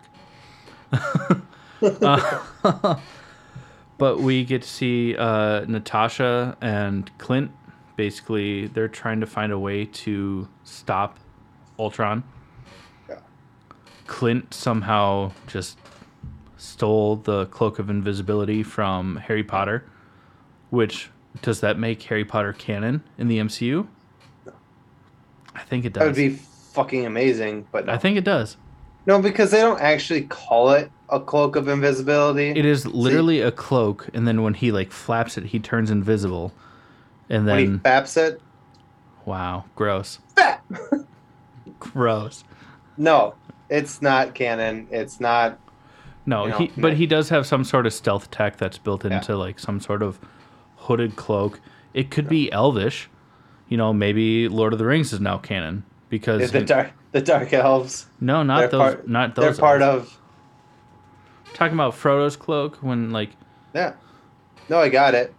Uh, 1.85 2.99
but 3.99 4.19
we 4.21 4.45
get 4.45 4.63
to 4.63 4.69
see 4.69 5.17
uh, 5.17 5.65
Natasha 5.67 6.57
and 6.61 7.11
Clint. 7.19 7.51
Basically, 7.97 8.67
they're 8.69 8.89
trying 8.89 9.21
to 9.21 9.27
find 9.27 9.53
a 9.53 9.59
way 9.59 9.85
to 9.85 10.49
stop 10.65 11.19
Ultron. 11.79 12.25
Yeah. 13.09 13.19
Clint 14.07 14.53
somehow 14.53 15.33
just 15.47 15.79
stole 16.57 17.17
the 17.17 17.47
cloak 17.47 17.79
of 17.79 17.91
invisibility 17.91 18.63
from 18.63 19.17
Harry 19.17 19.45
Potter, 19.45 19.85
which 20.71 21.11
does 21.43 21.61
that 21.61 21.79
make 21.79 22.03
Harry 22.05 22.25
Potter 22.25 22.53
canon 22.53 23.03
in 23.19 23.29
the 23.29 23.39
MCU? 23.39 23.87
I 25.55 25.61
think 25.63 25.85
it 25.85 25.93
does. 25.93 26.01
That 26.01 26.07
would 26.07 26.17
be 26.17 26.31
fucking 26.31 27.07
amazing, 27.07 27.67
but 27.71 27.87
no. 27.87 27.93
I 27.93 27.99
think 27.99 28.17
it 28.17 28.25
does. 28.25 28.57
no, 29.07 29.21
because 29.23 29.51
they 29.51 29.61
don't 29.61 29.81
actually 29.81 30.23
call 30.23 30.71
it 30.71 30.91
a 31.11 31.21
cloak 31.21 31.57
of 31.57 31.69
invisibility. 31.69 32.51
It 32.51 32.65
is 32.65 32.87
literally 32.87 33.41
a 33.41 33.53
cloak, 33.53 34.09
and 34.15 34.27
then 34.27 34.43
when 34.43 34.55
he 34.55 34.73
like 34.73 34.91
flaps 34.93 35.37
it, 35.39 35.45
he 35.47 35.59
turns 35.59 35.91
invisible, 35.91 36.53
and 37.29 37.47
when 37.47 37.59
he 37.59 37.67
then 37.67 37.81
faps 37.81 38.17
it. 38.17 38.41
wow, 39.25 39.65
gross, 39.77 40.19
gross. 41.79 42.45
No, 42.97 43.35
it's 43.69 44.01
not 44.03 44.35
canon. 44.35 44.87
It's 44.91 45.21
not. 45.21 45.59
No, 46.27 46.45
You 46.45 46.51
know, 46.51 46.59
he 46.59 46.67
but 46.77 46.89
no. 46.91 46.95
he 46.95 47.07
does 47.07 47.29
have 47.29 47.47
some 47.47 47.65
sort 47.65 47.87
of 47.87 47.93
stealth 47.93 48.31
tech 48.31 48.57
that's 48.57 48.79
built 48.79 49.05
Yeah. 49.05 49.17
into 49.19 49.37
like 49.37 49.59
some 49.59 49.81
sort 49.81 50.03
of 50.03 50.19
hooded 50.77 51.17
cloak. 51.17 51.61
It 51.93 52.11
could 52.11 52.29
be 52.29 52.51
Elvish, 52.51 53.09
you 53.69 53.77
know. 53.77 53.93
Maybe 53.93 54.49
Lord 54.49 54.73
of 54.73 54.79
the 54.79 54.87
Rings 54.87 55.13
is 55.13 55.21
now 55.21 55.37
canon 55.39 55.85
because 56.09 56.51
The 56.51 56.63
dark, 56.63 56.93
the 57.13 57.21
dark 57.21 57.53
elves. 57.53 58.07
no, 58.21 58.43
not 58.43 58.59
they're 58.61 58.69
those, 58.69 58.81
part- 58.95 59.09
not 59.09 59.35
They're 59.35 59.45
those. 59.51 59.59
part 59.59 59.83
elves. 59.83 60.07
of. 60.09 60.21
Talking 61.55 61.75
about 61.75 61.95
Frodo's 61.95 62.37
cloak 62.37 62.77
when 62.77 63.11
like 63.11 63.31
Yeah. 63.73 63.95
No, 64.69 64.79
I 64.81 64.89
got 64.91 65.15
it. 65.15 65.35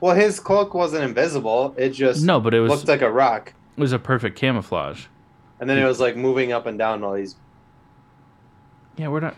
Well, 0.00 0.14
his 0.16 0.40
cloak 0.40 0.74
wasn't 0.74 1.04
invisible. 1.04 1.74
It 1.78 1.90
just 1.90 2.24
no, 2.24 2.40
but 2.40 2.54
it 2.54 2.60
was 2.60 2.70
looked 2.70 2.88
like 2.88 3.02
a 3.02 3.10
rock, 3.10 3.52
it 3.76 3.80
was 3.80 3.92
a 3.92 3.98
perfect 3.98 4.36
camouflage. 4.36 5.06
and 5.60 5.68
then 5.70 5.78
it 5.78 5.84
was 5.84 6.00
like 6.00 6.16
moving 6.16 6.52
up 6.52 6.66
and 6.66 6.78
down 6.78 7.00
while 7.02 7.14
he's. 7.14 7.36
Yeah, 8.96 9.08
we're 9.08 9.20
not. 9.20 9.36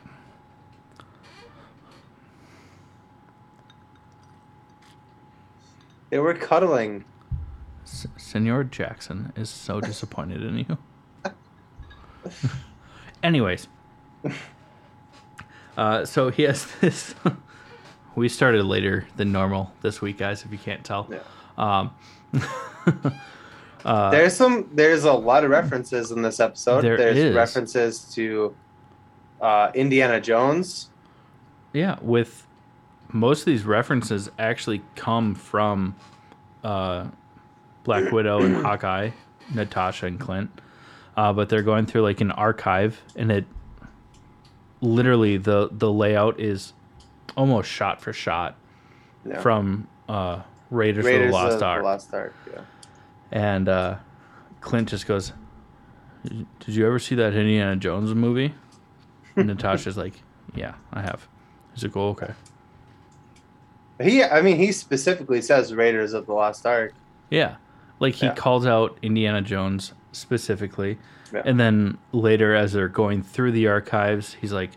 They 6.10 6.18
were 6.18 6.34
cuddling. 6.34 7.04
S- 7.84 8.06
Senor 8.16 8.64
Jackson 8.64 9.32
is 9.36 9.48
so 9.50 9.80
disappointed 9.80 10.42
in 10.42 10.58
you. 10.58 10.78
Anyways, 13.22 13.68
uh, 15.76 16.04
so 16.04 16.30
he 16.30 16.42
has 16.44 16.66
this. 16.80 17.14
we 18.14 18.28
started 18.28 18.64
later 18.64 19.06
than 19.16 19.32
normal 19.32 19.72
this 19.82 20.00
week, 20.00 20.18
guys. 20.18 20.44
If 20.44 20.52
you 20.52 20.58
can't 20.58 20.84
tell, 20.84 21.08
Yeah. 21.10 21.18
um, 21.58 21.90
uh, 23.84 24.10
There's 24.10 24.34
some. 24.34 24.68
There's 24.72 25.04
a 25.04 25.12
lot 25.12 25.44
of 25.44 25.50
references 25.50 26.10
in 26.12 26.22
this 26.22 26.40
episode. 26.40 26.82
There 26.82 26.96
there's 26.96 27.16
is. 27.16 27.34
references 27.34 28.00
to 28.14 28.54
uh, 29.40 29.70
Indiana 29.74 30.20
Jones. 30.20 30.88
yeah, 31.72 31.96
with 32.00 32.46
most 33.12 33.40
of 33.40 33.46
these 33.46 33.64
references 33.64 34.30
actually 34.38 34.82
come 34.96 35.34
from 35.34 35.94
uh, 36.64 37.06
Black 37.84 38.10
Widow 38.12 38.40
and 38.42 38.56
Hawkeye, 38.64 39.10
Natasha 39.54 40.06
and 40.06 40.18
Clint. 40.18 40.50
Uh, 41.16 41.32
but 41.32 41.48
they're 41.50 41.62
going 41.62 41.84
through 41.84 42.02
like 42.02 42.20
an 42.22 42.30
archive, 42.30 43.02
and 43.16 43.30
it 43.30 43.44
literally 44.82 45.38
the 45.38 45.70
the 45.72 45.90
layout 45.90 46.38
is 46.38 46.74
almost 47.36 47.70
shot 47.70 48.02
for 48.02 48.12
shot 48.12 48.56
Yeah. 49.24 49.40
from 49.40 49.88
uh, 50.08 50.42
Raiders, 50.70 51.04
Raiders 51.06 51.26
of 51.26 51.30
the 51.30 51.36
Lost 51.36 51.56
of 51.56 51.62
Ark. 51.62 51.80
the 51.80 51.84
Lost 51.84 52.14
Ark. 52.14 52.34
Yeah. 52.52 52.60
And 53.30 53.68
uh, 53.68 53.96
Clint 54.60 54.88
just 54.90 55.06
goes, 55.06 55.32
"Did 56.24 56.44
you 56.68 56.86
ever 56.86 56.98
see 56.98 57.14
that 57.14 57.32
Indiana 57.34 57.76
Jones 57.76 58.12
movie?" 58.14 58.52
And 59.36 59.46
Natasha's 59.46 59.96
like, 60.04 60.14
"Yeah, 60.54 60.74
I 60.92 61.00
have." 61.00 61.26
He's 61.72 61.84
like, 61.84 61.96
"Oh, 61.96 62.10
okay." 62.10 62.34
He. 64.00 64.22
I 64.22 64.42
mean, 64.42 64.56
he 64.56 64.72
specifically 64.72 65.40
says 65.40 65.72
Raiders 65.74 66.12
of 66.12 66.26
the 66.26 66.32
Lost 66.32 66.66
Ark. 66.66 66.92
Yeah, 67.30 67.56
like 68.00 68.14
he 68.14 68.26
Yeah. 68.26 68.34
calls 68.34 68.66
out 68.66 68.98
Indiana 69.02 69.40
Jones 69.40 69.92
specifically, 70.12 70.98
Yeah. 71.32 71.42
and 71.44 71.58
then 71.58 71.98
later, 72.12 72.54
as 72.54 72.72
they're 72.72 72.88
going 72.88 73.22
through 73.22 73.52
the 73.52 73.66
archives, 73.66 74.36
he's 74.40 74.52
like, 74.52 74.70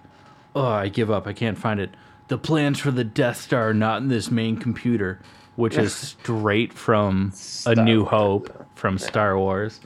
"Oh, 0.56 0.66
I 0.68 0.88
give 0.90 1.12
up. 1.12 1.28
I 1.28 1.34
can't 1.34 1.58
find 1.58 1.80
it. 1.80 1.92
The 2.28 2.38
plans 2.38 2.80
for 2.80 2.92
the 2.92 3.04
Death 3.04 3.38
Star 3.40 3.70
are 3.70 3.74
not 3.74 4.02
in 4.02 4.08
this 4.08 4.32
main 4.32 4.58
computer." 4.58 5.20
Which 5.56 5.78
is 5.78 5.94
straight 6.22 6.74
from 6.74 7.32
Star 7.34 7.74
A 7.74 7.76
New 7.78 8.02
Wars, 8.02 8.10
Hope 8.12 8.50
yeah. 8.54 8.66
from 8.76 8.98
Star 8.98 9.38
Wars. 9.38 9.80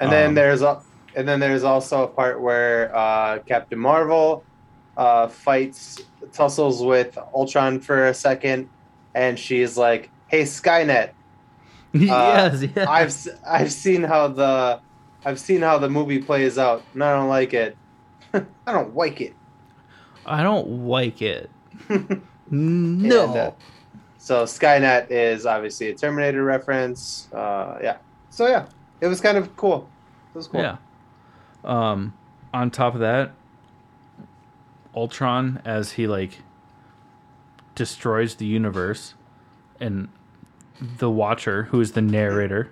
And 0.00 0.10
then 0.10 0.28
Um, 0.28 0.34
there's 0.34 0.62
a, 0.62 0.80
and 1.14 1.28
then 1.28 1.38
there's 1.38 1.64
also 1.64 2.04
a 2.04 2.06
part 2.08 2.40
where 2.40 2.96
uh, 2.96 3.40
Captain 3.40 3.78
Marvel 3.78 4.42
uh, 4.96 5.28
fights 5.28 6.00
tussles 6.32 6.82
with 6.82 7.18
Ultron 7.34 7.78
for 7.80 8.06
a 8.06 8.14
second, 8.14 8.70
and 9.14 9.38
she's 9.38 9.76
like, 9.76 10.08
"Hey, 10.28 10.42
Skynet, 10.44 11.10
yes, 11.92 12.62
yeah. 12.74 12.88
I've 12.88 13.08
s- 13.08 13.28
I've 13.46 13.72
seen 13.72 14.02
how 14.02 14.28
the 14.28 14.80
I've 15.24 15.40
seen 15.40 15.62
how 15.62 15.78
the 15.78 15.88
movie 15.88 16.20
plays 16.20 16.58
out, 16.58 16.82
and 16.94 17.02
I 17.02 17.12
don't 17.16 17.28
like 17.28 17.54
it. 17.54 17.76
I 18.34 18.72
don't 18.72 18.94
like 18.94 19.20
it." 19.20 19.34
I 20.24 20.42
don't 20.42 20.86
like 20.86 21.22
it. 21.22 21.50
And, 22.48 23.02
No. 23.02 23.34
uh, 23.34 23.50
so 24.18 24.44
Skynet 24.44 25.10
is 25.10 25.46
obviously 25.46 25.88
a 25.90 25.94
Terminator 25.94 26.44
reference. 26.44 27.28
Uh, 27.32 27.78
yeah. 27.82 27.96
So 28.30 28.46
yeah, 28.46 28.66
it 29.00 29.06
was 29.08 29.20
kind 29.20 29.36
of 29.36 29.56
cool. 29.56 29.88
It 30.32 30.38
was 30.38 30.46
cool. 30.46 30.60
Yeah. 30.60 30.76
Um, 31.64 32.14
on 32.54 32.70
top 32.70 32.94
of 32.94 33.00
that, 33.00 33.32
Ultron, 34.94 35.60
as 35.64 35.92
he 35.92 36.06
like 36.06 36.42
destroys 37.74 38.36
the 38.36 38.46
universe, 38.46 39.14
and 39.80 40.08
the 40.80 41.10
Watcher, 41.10 41.64
who 41.64 41.80
is 41.80 41.92
the 41.92 42.02
narrator, 42.02 42.70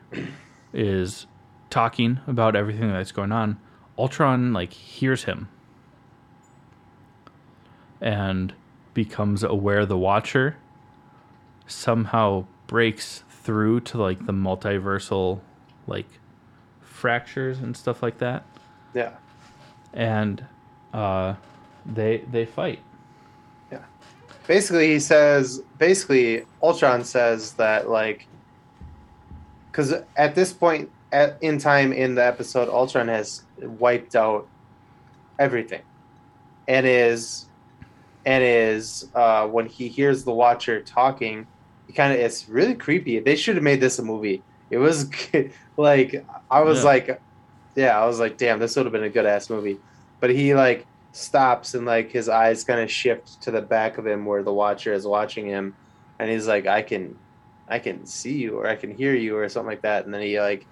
is 0.72 1.26
talking 1.70 2.20
about 2.26 2.54
everything 2.56 2.90
that's 2.92 3.12
going 3.12 3.32
on. 3.32 3.58
Ultron 3.98 4.52
like 4.52 4.72
hears 4.72 5.24
him 5.24 5.48
and 8.00 8.52
becomes 8.92 9.42
aware 9.42 9.86
the 9.86 9.96
Watcher 9.98 10.56
somehow 11.66 12.46
breaks 12.66 13.24
through 13.30 13.80
to 13.80 13.98
like 13.98 14.26
the 14.26 14.32
multiversal 14.32 15.40
like 15.86 16.06
fractures 16.80 17.58
and 17.58 17.76
stuff 17.76 18.02
like 18.02 18.18
that 18.18 18.44
Yeah. 18.94 19.12
and 19.92 20.44
uh 20.92 21.34
they 21.86 22.18
they 22.30 22.44
fight 22.46 22.80
basically 24.46 24.88
he 24.88 25.00
says 25.00 25.62
basically 25.78 26.44
ultron 26.62 27.04
says 27.04 27.52
that 27.54 27.88
like 27.88 28.26
because 29.70 29.92
at 30.16 30.34
this 30.34 30.52
point 30.52 30.90
at, 31.12 31.36
in 31.42 31.58
time 31.58 31.92
in 31.92 32.14
the 32.14 32.24
episode 32.24 32.68
ultron 32.68 33.08
has 33.08 33.42
wiped 33.60 34.16
out 34.16 34.46
everything. 35.38 35.82
And 36.66 36.86
is 36.86 37.46
and 38.24 38.42
is 38.42 39.08
uh, 39.14 39.46
when 39.46 39.66
he 39.66 39.88
hears 39.88 40.24
the 40.24 40.32
watcher 40.32 40.80
talking 40.80 41.46
he 41.86 41.92
kind 41.92 42.12
of 42.14 42.18
it's 42.18 42.48
really 42.48 42.74
creepy. 42.74 43.18
They 43.18 43.36
should 43.36 43.56
have 43.56 43.62
made 43.64 43.80
this 43.80 43.98
a 43.98 44.02
movie. 44.02 44.42
It 44.70 44.78
was 44.78 45.10
like 45.76 46.24
i 46.50 46.60
was 46.60 46.78
Yeah. 46.78 46.84
like 46.84 47.20
yeah 47.74 48.00
i 48.00 48.06
was 48.06 48.18
like 48.20 48.36
damn 48.38 48.58
this 48.60 48.76
would 48.76 48.86
have 48.86 48.92
been 48.92 49.04
a 49.04 49.10
good 49.10 49.26
ass 49.26 49.50
movie. 49.50 49.78
But 50.20 50.30
he 50.30 50.54
like 50.54 50.86
stops 51.14 51.74
and 51.74 51.86
like 51.86 52.10
his 52.10 52.28
eyes 52.28 52.64
kind 52.64 52.80
of 52.80 52.90
shift 52.90 53.40
to 53.42 53.50
the 53.50 53.62
back 53.62 53.98
of 53.98 54.06
him 54.06 54.24
where 54.24 54.42
the 54.42 54.52
watcher 54.52 54.92
is 54.92 55.06
watching 55.06 55.46
him 55.46 55.74
and 56.18 56.30
he's 56.30 56.46
like 56.48 56.66
i 56.66 56.82
can 56.82 57.16
I 57.68 57.78
can 57.78 58.04
see 58.06 58.34
you 58.34 58.58
or 58.58 58.66
I 58.66 58.76
can 58.76 58.94
hear 58.94 59.14
you 59.14 59.36
or 59.36 59.48
something 59.48 59.70
like 59.70 59.82
that. 59.82 60.04
And 60.04 60.12
then 60.12 60.20
he 60.20 60.40
like, 60.40 60.66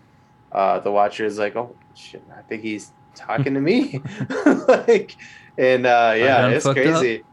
uh, 0.51 0.81
the 0.81 0.93
Watcher 0.93 1.25
is 1.25 1.39
like, 1.39 1.57
oh 1.57 1.75
shit, 1.95 2.23
I 2.37 2.43
think 2.43 2.63
he's 2.63 2.93
talking 3.15 3.55
to 3.55 3.61
me, 3.61 4.03
like, 4.69 5.17
and 5.57 5.87
uh, 5.87 6.15
yeah, 6.17 6.49
it's 6.49 6.65
fucked 6.65 6.79
up? 6.81 6.85
crazy. 6.85 7.25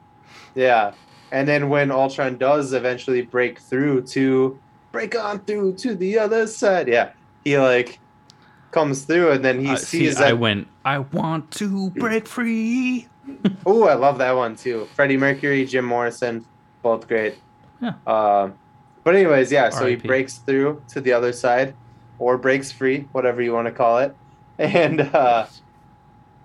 Yeah, 0.56 0.94
and 1.32 1.48
then 1.48 1.70
when 1.70 1.92
Ultron 1.92 2.38
does 2.38 2.74
eventually 2.74 3.22
break 3.22 3.60
through 3.60 4.04
to 4.08 4.58
break 4.92 5.18
on 5.18 5.40
through 5.40 5.74
to 5.76 5.96
the 5.96 6.18
other 6.18 6.48
side, 6.48 6.88
yeah, 6.88 7.12
he 7.44 7.58
like 7.58 8.00
comes 8.72 9.04
through 9.06 9.32
and 9.32 9.44
then 9.44 9.60
he 9.60 9.72
Uh, 9.72 9.76
sees 9.76 10.18
see, 10.18 10.24
I 10.24 10.34
went. 10.34 10.68
I 10.86 11.00
want 11.00 11.52
to 11.52 11.90
break 11.92 12.28
free. 12.28 13.08
Oh, 13.64 13.84
I 13.84 13.94
love 13.94 14.18
that 14.18 14.36
one 14.36 14.56
too. 14.56 14.88
Freddie 14.96 15.16
Mercury, 15.18 15.64
Jim 15.64 15.86
Morrison, 15.86 16.44
both 16.82 17.08
great. 17.08 17.36
Yeah. 17.80 17.94
Um, 18.08 18.56
but 19.04 19.16
anyways, 19.16 19.52
yeah. 19.52 19.70
So 19.70 19.86
he 19.86 19.96
breaks 19.98 20.38
through 20.38 20.82
to 20.90 21.00
the 21.00 21.14
other 21.14 21.32
side, 21.32 21.76
or 22.18 22.40
breaks 22.40 22.72
free, 22.72 23.08
whatever 23.12 23.42
you 23.44 23.54
want 23.54 23.68
to 23.68 23.72
call 23.72 24.00
it, 24.00 24.16
and 24.58 25.02
uh, 25.02 25.46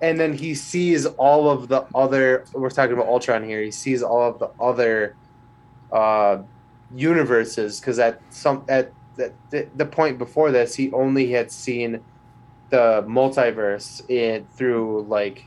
and 0.03 0.21
then 0.21 0.35
he 0.35 0.55
sees 0.55 1.07
all 1.07 1.49
of 1.49 1.69
the 1.69 1.87
other. 1.95 2.45
We're 2.53 2.69
talking 2.69 2.93
about 2.93 3.07
Ultron 3.07 3.45
here. 3.45 3.63
He 3.63 3.71
sees 3.71 4.03
all 4.03 4.29
of 4.29 4.39
the 4.39 4.51
other 4.61 5.17
uh, 5.91 6.43
universes 6.95 7.81
because 7.81 7.99
at 7.99 8.21
some 8.29 8.63
at 8.69 8.93
the, 9.17 9.33
the, 9.51 9.69
the 9.75 9.87
point 9.87 10.19
before 10.19 10.51
this, 10.51 10.75
he 10.75 10.93
only 10.93 11.31
had 11.33 11.51
seen 11.51 12.01
the 12.75 13.05
multiverse 13.07 14.09
in 14.11 14.47
through 14.57 15.03
like 15.09 15.47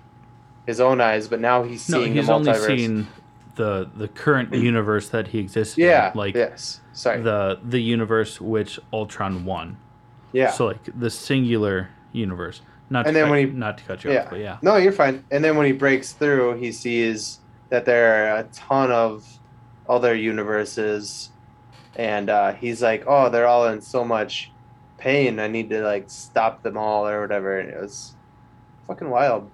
his 0.65 0.79
own 0.79 1.01
eyes, 1.01 1.27
but 1.27 1.39
now 1.39 1.63
he's 1.63 1.81
seeing 1.81 2.09
No, 2.13 2.21
he's 2.21 2.27
the 2.27 2.33
only 2.33 2.53
seen 2.55 3.07
the 3.55 3.89
the 3.95 4.07
current 4.07 4.53
universe 4.53 5.09
that 5.09 5.27
he 5.29 5.39
exists 5.39 5.77
yeah, 5.77 6.11
in, 6.11 6.17
like 6.17 6.35
yes, 6.35 6.79
sorry, 6.93 7.21
the 7.21 7.59
the 7.63 7.81
universe 7.81 8.39
which 8.39 8.79
Ultron 8.93 9.45
won. 9.45 9.77
yeah. 10.31 10.51
So 10.51 10.67
like 10.67 10.83
the 10.99 11.09
singular 11.09 11.89
universe. 12.13 12.61
Not 12.89 13.05
And 13.05 13.13
to 13.13 13.19
then 13.19 13.25
cut, 13.25 13.31
when 13.31 13.47
he- 13.47 13.53
not 13.53 13.77
to 13.79 13.83
cut 13.83 14.03
you 14.05 14.11
yeah. 14.13 14.23
off, 14.23 14.29
but 14.29 14.39
yeah. 14.39 14.57
No, 14.61 14.77
you're 14.77 14.93
fine. 14.93 15.23
And 15.31 15.43
then 15.43 15.57
when 15.57 15.65
he 15.65 15.73
breaks 15.73 16.13
through, 16.13 16.55
he 16.63 16.71
sees 16.71 17.39
that 17.69 17.83
there 17.83 18.07
are 18.33 18.37
a 18.39 18.43
ton 18.53 18.91
of 18.93 19.25
other 19.89 20.15
universes, 20.15 21.31
and 21.97 22.29
uh, 22.29 22.53
he's 22.53 22.81
like, 22.81 23.03
"Oh, 23.07 23.29
they're 23.29 23.47
all 23.47 23.67
in 23.67 23.81
so 23.81 24.05
much 24.05 24.51
pain. 24.97 25.39
I 25.39 25.47
need 25.47 25.69
to 25.69 25.81
like 25.81 26.09
stop 26.09 26.63
them 26.63 26.77
all 26.77 27.07
or 27.07 27.21
whatever." 27.21 27.59
And 27.59 27.69
it 27.69 27.79
was 27.79 28.15
fucking 28.87 29.09
wild. 29.09 29.49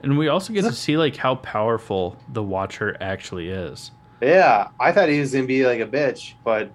And 0.00 0.16
we 0.16 0.28
also 0.28 0.52
get 0.52 0.64
to 0.66 0.72
see 0.72 0.96
like 0.96 1.16
how 1.16 1.36
powerful 1.36 2.16
the 2.28 2.42
Watcher 2.42 2.96
actually 3.00 3.48
is. 3.50 3.90
Yeah, 4.20 4.68
I 4.80 4.92
thought 4.92 5.08
he 5.08 5.20
was 5.20 5.32
gonna 5.32 5.46
be 5.46 5.66
like 5.66 5.80
a 5.80 5.86
bitch, 5.86 6.34
but 6.44 6.70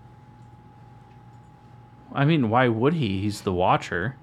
I 2.13 2.25
mean, 2.25 2.50
why 2.50 2.68
would 2.68 2.94
he? 2.94 3.22
He's 3.22 3.42
the 3.42 3.53
Watcher. 3.53 4.18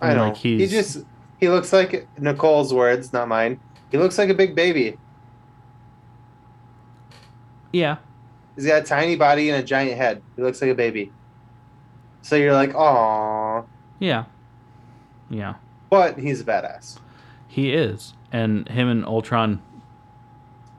I 0.00 0.14
know 0.14 0.28
Like 0.28 0.36
he 0.56 0.66
just 0.66 0.98
he 1.38 1.48
looks 1.48 1.72
like 1.72 2.08
Nicole's 2.18 2.72
words, 2.72 3.12
not 3.12 3.28
mine. 3.28 3.60
He 3.90 3.98
looks 3.98 4.18
like 4.18 4.28
a 4.30 4.34
big 4.34 4.54
baby. 4.54 4.98
yeah. 7.72 7.96
He's 8.54 8.66
got 8.66 8.82
a 8.82 8.84
tiny 8.84 9.16
body 9.16 9.50
and 9.50 9.62
a 9.62 9.66
giant 9.66 9.96
head. 9.98 10.22
He 10.34 10.42
looks 10.42 10.62
like 10.62 10.70
a 10.70 10.74
baby. 10.74 11.12
So 12.26 12.34
you're 12.34 12.52
like, 12.52 12.74
"Aw," 12.74 13.62
Yeah. 14.00 14.24
Yeah. 15.30 15.54
but 15.90 16.18
he's 16.18 16.40
a 16.40 16.44
badass. 16.44 16.98
He 17.46 17.72
is. 17.72 18.14
And 18.32 18.68
him 18.68 18.88
and 18.88 19.04
Ultron 19.04 19.62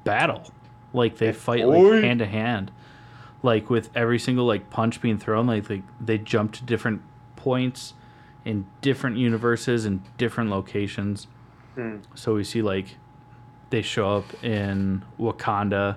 battle. 0.03 0.51
Like 0.91 1.19
they 1.19 1.31
fight 1.31 1.65
like 1.65 2.03
hand 2.03 2.19
to 2.19 2.25
hand. 2.25 2.69
Like 3.43 3.69
with 3.69 3.89
every 3.95 4.19
single 4.19 4.45
like 4.45 4.69
punch 4.69 4.99
being 4.99 5.17
thrown, 5.17 5.47
like 5.47 5.69
they, 5.69 5.83
they 6.01 6.17
jump 6.17 6.51
to 6.53 6.65
different 6.65 7.01
points 7.37 7.93
in 8.43 8.65
different 8.81 9.15
universes 9.15 9.85
and 9.85 10.01
different 10.17 10.49
locations. 10.49 11.27
Hmm. 11.75 11.99
So 12.13 12.33
we 12.33 12.43
see 12.43 12.61
like 12.61 12.97
they 13.69 13.81
show 13.81 14.17
up 14.17 14.43
in 14.43 15.05
Wakanda, 15.17 15.95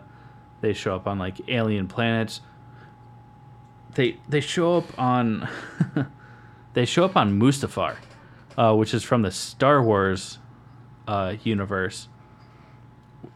they 0.61 0.75
show 0.75 0.95
up 0.95 1.09
on 1.09 1.19
like 1.19 1.41
alien 1.49 1.89
planets. 1.89 2.41
They 3.95 4.19
they 4.29 4.41
show 4.41 4.79
up 4.79 4.99
on 4.99 5.49
they 6.75 6.85
show 6.85 7.05
up 7.05 7.17
on 7.17 7.39
Mustafar, 7.41 7.97
uh, 8.57 8.75
which 8.75 8.95
is 8.95 9.03
from 9.03 9.23
the 9.23 9.31
Star 9.31 9.83
Wars 9.83 10.39
uh, 11.09 11.35
universe. 11.43 12.09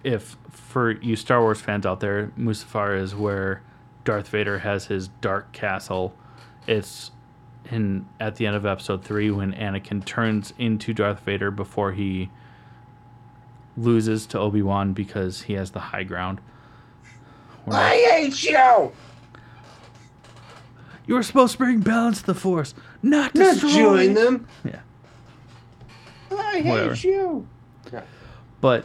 If 0.02 0.36
for 0.50 0.92
you 0.92 1.16
Star 1.16 1.40
Wars 1.40 1.60
fans 1.60 1.86
out 1.86 2.00
there, 2.00 2.32
Mustafar 2.38 2.98
is 3.00 3.14
where 3.14 3.62
Darth 4.04 4.28
Vader 4.28 4.60
has 4.60 4.86
his 4.86 5.08
dark 5.08 5.52
castle. 5.52 6.14
It's 6.66 7.10
in 7.70 8.06
at 8.20 8.36
the 8.36 8.46
end 8.46 8.56
of 8.56 8.66
episode 8.66 9.04
three 9.04 9.30
when 9.30 9.52
Anakin 9.54 10.04
turns 10.04 10.52
into 10.58 10.92
Darth 10.92 11.20
Vader 11.20 11.50
before 11.50 11.92
he 11.92 12.30
loses 13.76 14.26
to 14.26 14.38
Obi 14.38 14.62
Wan 14.62 14.92
because 14.92 15.42
he 15.42 15.54
has 15.54 15.72
the 15.72 15.80
high 15.80 16.04
ground. 16.04 16.40
Like, 17.66 17.98
hate 17.98 18.44
you. 18.44 18.92
You 21.06 21.14
were 21.14 21.22
supposed 21.22 21.52
to 21.52 21.58
bring 21.58 21.80
balance 21.80 22.20
to 22.20 22.26
the 22.26 22.34
Force, 22.34 22.74
not 23.02 23.34
Not 23.34 23.52
destroy. 23.54 23.70
join 23.70 24.14
them. 24.14 24.46
Yeah. 24.64 24.80
I 26.36 26.60
hate 26.60 26.66
Whatever. 26.66 26.94
you. 26.94 27.46
but 28.60 28.84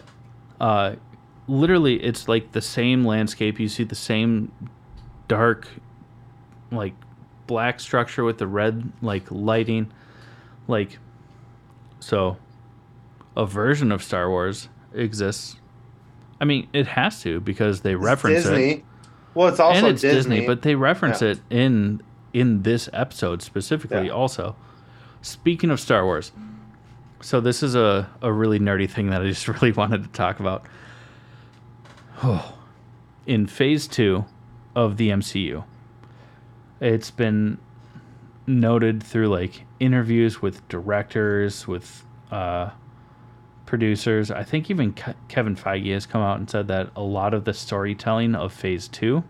uh, 0.59 0.95
literally 1.47 1.95
it's 2.03 2.27
like 2.27 2.51
the 2.51 2.61
same 2.61 3.03
landscape 3.05 3.59
you 3.59 3.67
see 3.67 3.83
the 3.83 3.95
same 3.95 4.51
dark 5.27 5.67
like 6.71 6.93
black 7.47 7.79
structure 7.79 8.23
with 8.23 8.37
the 8.37 8.45
red 8.47 8.91
like 9.01 9.23
lighting 9.31 9.91
like 10.67 10.99
so 11.99 12.37
a 13.35 13.45
version 13.45 13.91
of 13.91 14.03
star 14.03 14.29
wars 14.29 14.69
exists 14.93 15.55
i 16.39 16.45
mean 16.45 16.67
it 16.73 16.85
has 16.85 17.21
to 17.21 17.39
because 17.39 17.81
they 17.81 17.93
It's 17.95 18.03
reference 18.03 18.43
Disney. 18.43 18.71
it 18.71 18.83
Well, 19.33 19.47
it's 19.47 19.59
also 19.59 19.79
and 19.79 19.87
it's 19.87 20.01
disney. 20.01 20.35
Disney. 20.41 20.47
but 20.47 20.61
they 20.61 20.75
reference 20.75 21.21
Yeah. 21.21 21.29
it 21.29 21.39
in 21.49 22.01
in 22.33 22.63
this 22.63 22.89
episode 22.93 23.41
specifically 23.41 24.07
Yeah. 24.07 24.13
also. 24.13 24.55
Speaking 25.21 25.69
of 25.71 25.79
star 25.79 26.05
wars 26.05 26.31
so 27.21 27.41
this 27.41 27.61
is 27.61 27.75
a, 27.75 28.09
a 28.21 28.31
really 28.31 28.59
nerdy 28.59 28.89
thing 28.89 29.09
that 29.09 29.21
i 29.21 29.25
just 29.27 29.45
really 29.49 29.73
wanted 29.73 30.03
to 30.03 30.09
talk 30.11 30.39
about. 30.39 30.63
Oh, 32.23 32.55
in 33.25 33.45
phase 33.45 33.87
two 33.87 34.23
of 34.75 34.95
the 34.97 35.09
mcu 35.09 35.63
it's 36.79 37.11
been 37.11 37.57
noted 38.47 39.03
through 39.03 39.27
like 39.27 39.65
interviews 39.81 40.41
with 40.41 40.65
directors 40.69 41.67
with 41.67 42.05
uh, 42.31 42.69
producers. 43.65 44.31
I 44.31 44.43
think 44.43 44.71
even 44.71 44.93
Ke- 44.93 45.15
kevin 45.27 45.55
feige 45.57 45.91
has 45.93 46.05
come 46.05 46.21
out 46.21 46.39
and 46.39 46.49
said 46.49 46.67
that 46.69 46.89
a 46.95 47.01
lot 47.01 47.33
of 47.33 47.43
the 47.43 47.53
storytelling 47.53 48.33
of 48.33 48.53
phase 48.53 48.87
two 48.87 49.23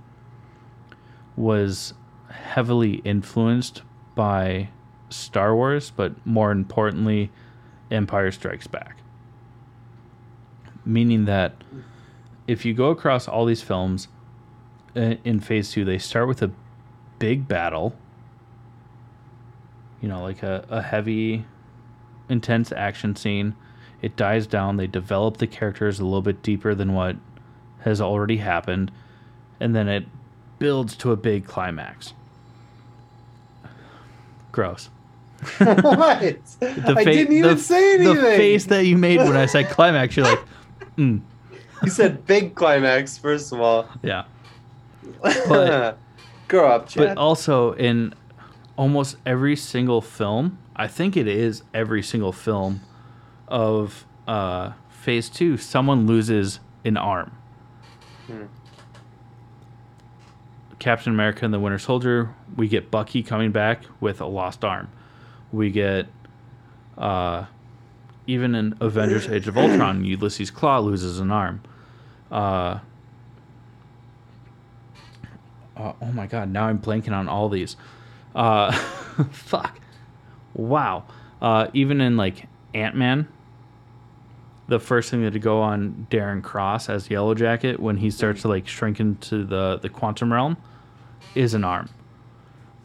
was 1.35 1.93
heavily 2.29 2.95
influenced 3.05 3.81
by 4.15 4.69
Star 5.09 5.55
Wars, 5.55 5.91
but 5.95 6.25
more 6.25 6.51
importantly, 6.51 7.31
Empire 7.91 8.31
Strikes 8.31 8.67
Back. 8.67 8.97
Meaning 10.85 11.25
that 11.25 11.63
if 12.47 12.65
you 12.65 12.73
go 12.73 12.89
across 12.89 13.27
all 13.27 13.45
these 13.45 13.61
films 13.61 14.07
uh, 14.95 15.15
in 15.23 15.39
phase 15.39 15.71
two, 15.71 15.85
they 15.85 15.97
start 15.97 16.27
with 16.27 16.41
a 16.41 16.51
big 17.19 17.47
battle, 17.47 17.95
you 20.01 20.07
know, 20.07 20.21
like 20.21 20.41
a, 20.43 20.65
a 20.69 20.81
heavy, 20.81 21.45
intense 22.27 22.71
action 22.71 23.15
scene. 23.15 23.55
It 24.01 24.15
dies 24.15 24.47
down, 24.47 24.77
they 24.77 24.87
develop 24.87 25.37
the 25.37 25.47
characters 25.47 25.99
a 25.99 26.05
little 26.05 26.21
bit 26.21 26.41
deeper 26.41 26.73
than 26.73 26.93
what 26.93 27.17
has 27.81 27.99
already 27.99 28.37
happened, 28.37 28.91
and 29.59 29.75
then 29.75 29.87
it 29.87 30.05
builds 30.57 30.95
to 30.97 31.11
a 31.11 31.17
big 31.17 31.45
climax. 31.45 32.13
Gross. 34.51 34.89
what? 35.57 36.19
The 36.19 36.93
I 36.97 37.03
fa- 37.03 37.05
didn't 37.05 37.33
even 37.33 37.55
the- 37.55 37.61
say 37.61 37.95
anything. 37.95 38.15
The 38.15 38.21
face 38.21 38.65
that 38.65 38.85
you 38.85 38.97
made 38.97 39.17
when 39.19 39.37
I 39.37 39.45
said 39.45 39.69
climax, 39.69 40.17
you're 40.17 40.25
like, 40.25 40.41
mm, 40.97 41.21
you 41.83 41.89
said 41.89 42.25
big 42.25 42.55
climax. 42.55 43.17
First 43.17 43.53
of 43.53 43.61
all, 43.61 43.87
yeah. 44.03 44.25
But- 45.21 45.97
grow 46.47 46.67
up, 46.67 46.89
Chad. 46.89 47.07
But 47.09 47.17
also 47.17 47.73
in 47.73 48.13
almost 48.75 49.17
every 49.25 49.55
single 49.55 50.01
film, 50.01 50.57
I 50.75 50.87
think 50.87 51.15
it 51.15 51.27
is 51.27 51.63
every 51.73 52.01
single 52.03 52.31
film 52.33 52.81
of 53.47 54.05
uh, 54.27 54.73
Phase 54.89 55.29
Two, 55.29 55.57
someone 55.57 56.05
loses 56.05 56.59
an 56.83 56.97
arm. 56.97 57.31
Hmm. 58.27 58.43
Captain 60.79 61.13
America 61.13 61.45
and 61.45 61.53
the 61.53 61.59
Winter 61.59 61.77
Soldier, 61.77 62.33
we 62.55 62.67
get 62.67 62.89
Bucky 62.89 63.21
coming 63.21 63.51
back 63.51 63.83
with 63.99 64.21
a 64.21 64.25
lost 64.25 64.63
arm. 64.63 64.89
We 65.51 65.71
get 65.71 66.07
uh, 66.97 67.45
even 68.25 68.55
in 68.55 68.77
Avengers: 68.79 69.27
Age 69.27 69.47
of 69.47 69.57
Ultron, 69.57 70.05
Ulysses 70.05 70.51
Klaue 70.51 70.83
loses 70.83 71.19
an 71.19 71.31
arm. 71.31 71.61
Uh, 72.31 72.79
uh, 75.75 75.93
oh 76.01 76.11
my 76.13 76.27
god, 76.27 76.49
now 76.49 76.67
I'm 76.67 76.79
blanking 76.79 77.13
on 77.13 77.27
all 77.27 77.49
these. 77.49 77.75
Uh, 78.33 78.71
fuck. 79.31 79.79
Wow. 80.53 81.05
Uh, 81.41 81.67
even 81.73 82.01
in 82.01 82.17
like 82.17 82.47
Ant 82.73 82.95
Man, 82.95 83.27
the 84.67 84.79
first 84.79 85.09
thing 85.09 85.23
that 85.23 85.31
to 85.31 85.39
go 85.39 85.61
on 85.61 86.07
Darren 86.11 86.43
Cross 86.43 86.89
as 86.89 87.09
Yellow 87.09 87.33
Jacket 87.33 87.79
when 87.79 87.97
he 87.97 88.11
starts 88.11 88.43
to 88.43 88.47
like 88.47 88.67
shrink 88.67 88.99
into 88.99 89.43
the 89.43 89.79
the 89.81 89.89
quantum 89.89 90.31
realm 90.31 90.57
is 91.35 91.53
an 91.53 91.63
arm. 91.63 91.89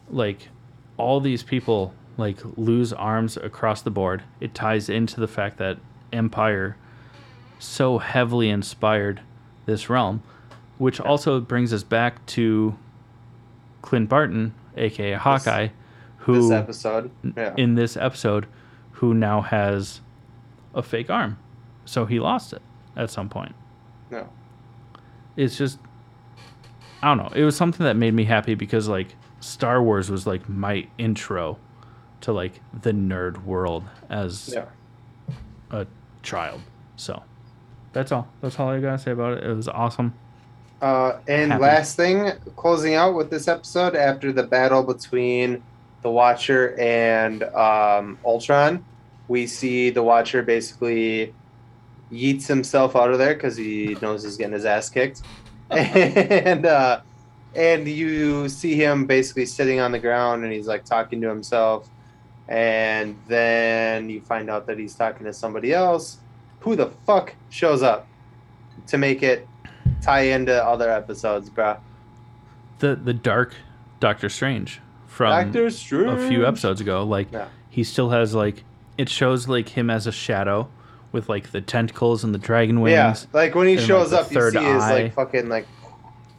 Like 0.09 0.49
all 0.97 1.19
these 1.19 1.43
people 1.43 1.93
like 2.17 2.37
lose 2.57 2.93
arms 2.93 3.37
across 3.37 3.81
the 3.81 3.91
board. 3.91 4.23
It 4.39 4.53
ties 4.53 4.89
into 4.89 5.19
the 5.19 5.27
fact 5.27 5.57
that 5.57 5.77
Empire 6.13 6.77
so 7.59 7.97
heavily 7.97 8.49
inspired 8.49 9.21
this 9.65 9.89
realm, 9.89 10.23
which 10.77 10.99
also 10.99 11.39
brings 11.39 11.73
us 11.73 11.83
back 11.83 12.25
to 12.27 12.77
Clint 13.81 14.09
Barton, 14.09 14.53
aka 14.77 15.13
Hawkeye, 15.13 15.69
who 16.19 16.41
This 16.41 16.51
episode. 16.51 17.11
Yeah. 17.35 17.53
in 17.57 17.75
this 17.75 17.97
episode, 17.97 18.47
who 18.93 19.13
now 19.13 19.41
has 19.41 20.01
a 20.73 20.81
fake 20.81 21.09
arm. 21.09 21.37
So 21.85 22.05
he 22.05 22.19
lost 22.19 22.53
it 22.53 22.61
at 22.95 23.09
some 23.09 23.29
point. 23.29 23.55
no. 24.09 24.29
It's 25.35 25.57
just 25.57 25.79
I 27.05 27.09
don't 27.13 27.17
know. 27.17 27.31
It 27.39 27.43
was 27.43 27.55
something 27.55 27.83
that 27.85 27.95
made 27.95 28.15
me 28.15 28.23
happy 28.23 28.55
because 28.55 28.87
like 28.87 29.15
Star 29.39 29.79
Wars 29.83 30.09
was 30.09 30.25
like 30.25 30.49
my 30.49 30.87
intro 30.97 31.59
to 32.21 32.33
like 32.33 32.59
the 32.81 32.93
nerd 32.93 33.43
world 33.45 33.83
as 34.09 34.51
Yeah. 34.51 34.65
a 35.69 35.85
child. 36.23 36.61
So 36.95 37.21
that's 37.93 38.11
all. 38.11 38.27
That's 38.41 38.59
all 38.59 38.69
I 38.69 38.79
gotta 38.79 38.97
say 38.97 39.11
about 39.11 39.37
it. 39.37 39.43
It 39.43 39.53
was 39.53 39.67
awesome. 39.67 40.15
Uh, 40.81 41.19
and 41.27 41.51
Happy. 41.51 41.61
last 41.61 41.95
thing, 41.95 42.31
closing 42.55 42.95
out 42.95 43.13
with 43.13 43.29
this 43.29 43.47
episode, 43.47 43.95
after 43.95 44.31
the 44.33 44.41
battle 44.43 44.81
between 44.81 45.61
the 46.01 46.09
Watcher 46.09 46.75
and 46.79 47.43
um, 47.43 48.17
Ultron, 48.25 48.83
we 49.27 49.45
see 49.45 49.91
the 49.91 50.01
Watcher 50.01 50.41
basically 50.41 51.35
yeets 52.11 52.47
himself 52.47 52.95
out 52.95 53.11
of 53.11 53.19
there 53.19 53.35
because 53.35 53.55
he 53.57 53.95
knows 54.01 54.23
he's 54.23 54.37
getting 54.37 54.53
his 54.53 54.65
ass 54.65 54.89
kicked, 54.89 55.21
and 55.71 56.65
uh, 56.65 57.01
and 57.55 57.87
you 57.87 58.49
see 58.49 58.75
him 58.75 59.05
basically 59.05 59.45
sitting 59.45 59.79
on 59.79 59.91
the 59.91 59.99
ground 59.99 60.43
and 60.43 60.51
he's 60.53 60.67
like 60.67 60.85
talking 60.85 61.21
to 61.21 61.29
himself, 61.29 61.89
and 62.47 63.17
then 63.27 64.09
you 64.09 64.21
find 64.21 64.49
out 64.49 64.67
that 64.67 64.77
he's 64.77 64.95
talking 64.95 65.25
to 65.25 65.33
somebody 65.33 65.73
else. 65.73 66.17
Who 66.61 66.75
the 66.75 66.87
fuck 67.05 67.35
shows 67.49 67.83
up 67.83 68.07
to 68.87 68.97
make 68.97 69.21
it 69.23 69.47
tie 70.01 70.21
into 70.21 70.53
other 70.63 70.89
episodes, 70.91 71.49
bruh. 71.49 71.79
The 72.79 72.95
the 72.95 73.13
dark 73.13 73.55
Doctor 73.99 74.29
Strange 74.29 74.81
from 75.07 75.29
Doctor 75.31 75.69
Strange. 75.69 76.21
a 76.21 76.27
few 76.27 76.45
episodes 76.45 76.81
ago. 76.81 77.03
Like 77.03 77.31
Yeah. 77.31 77.47
he 77.69 77.83
still 77.83 78.09
has 78.09 78.33
like 78.35 78.63
it 78.97 79.09
shows 79.09 79.47
like 79.47 79.69
him 79.69 79.89
as 79.89 80.07
a 80.07 80.11
shadow 80.11 80.69
with 81.15 81.29
like 81.29 81.51
the 81.51 81.61
tentacles 81.61 82.23
and 82.23 82.33
the 82.35 82.37
dragon 82.37 82.81
wings. 82.81 82.93
Yeah, 82.93 83.15
like 83.33 83.55
when 83.55 83.67
he 83.67 83.77
like, 83.77 83.85
shows 83.87 84.11
the 84.11 84.19
up, 84.19 84.31
you 84.31 84.51
see 84.51 84.57
his 84.59 84.83
eye. 84.83 85.03
like 85.03 85.13
fucking 85.13 85.49
like, 85.49 85.65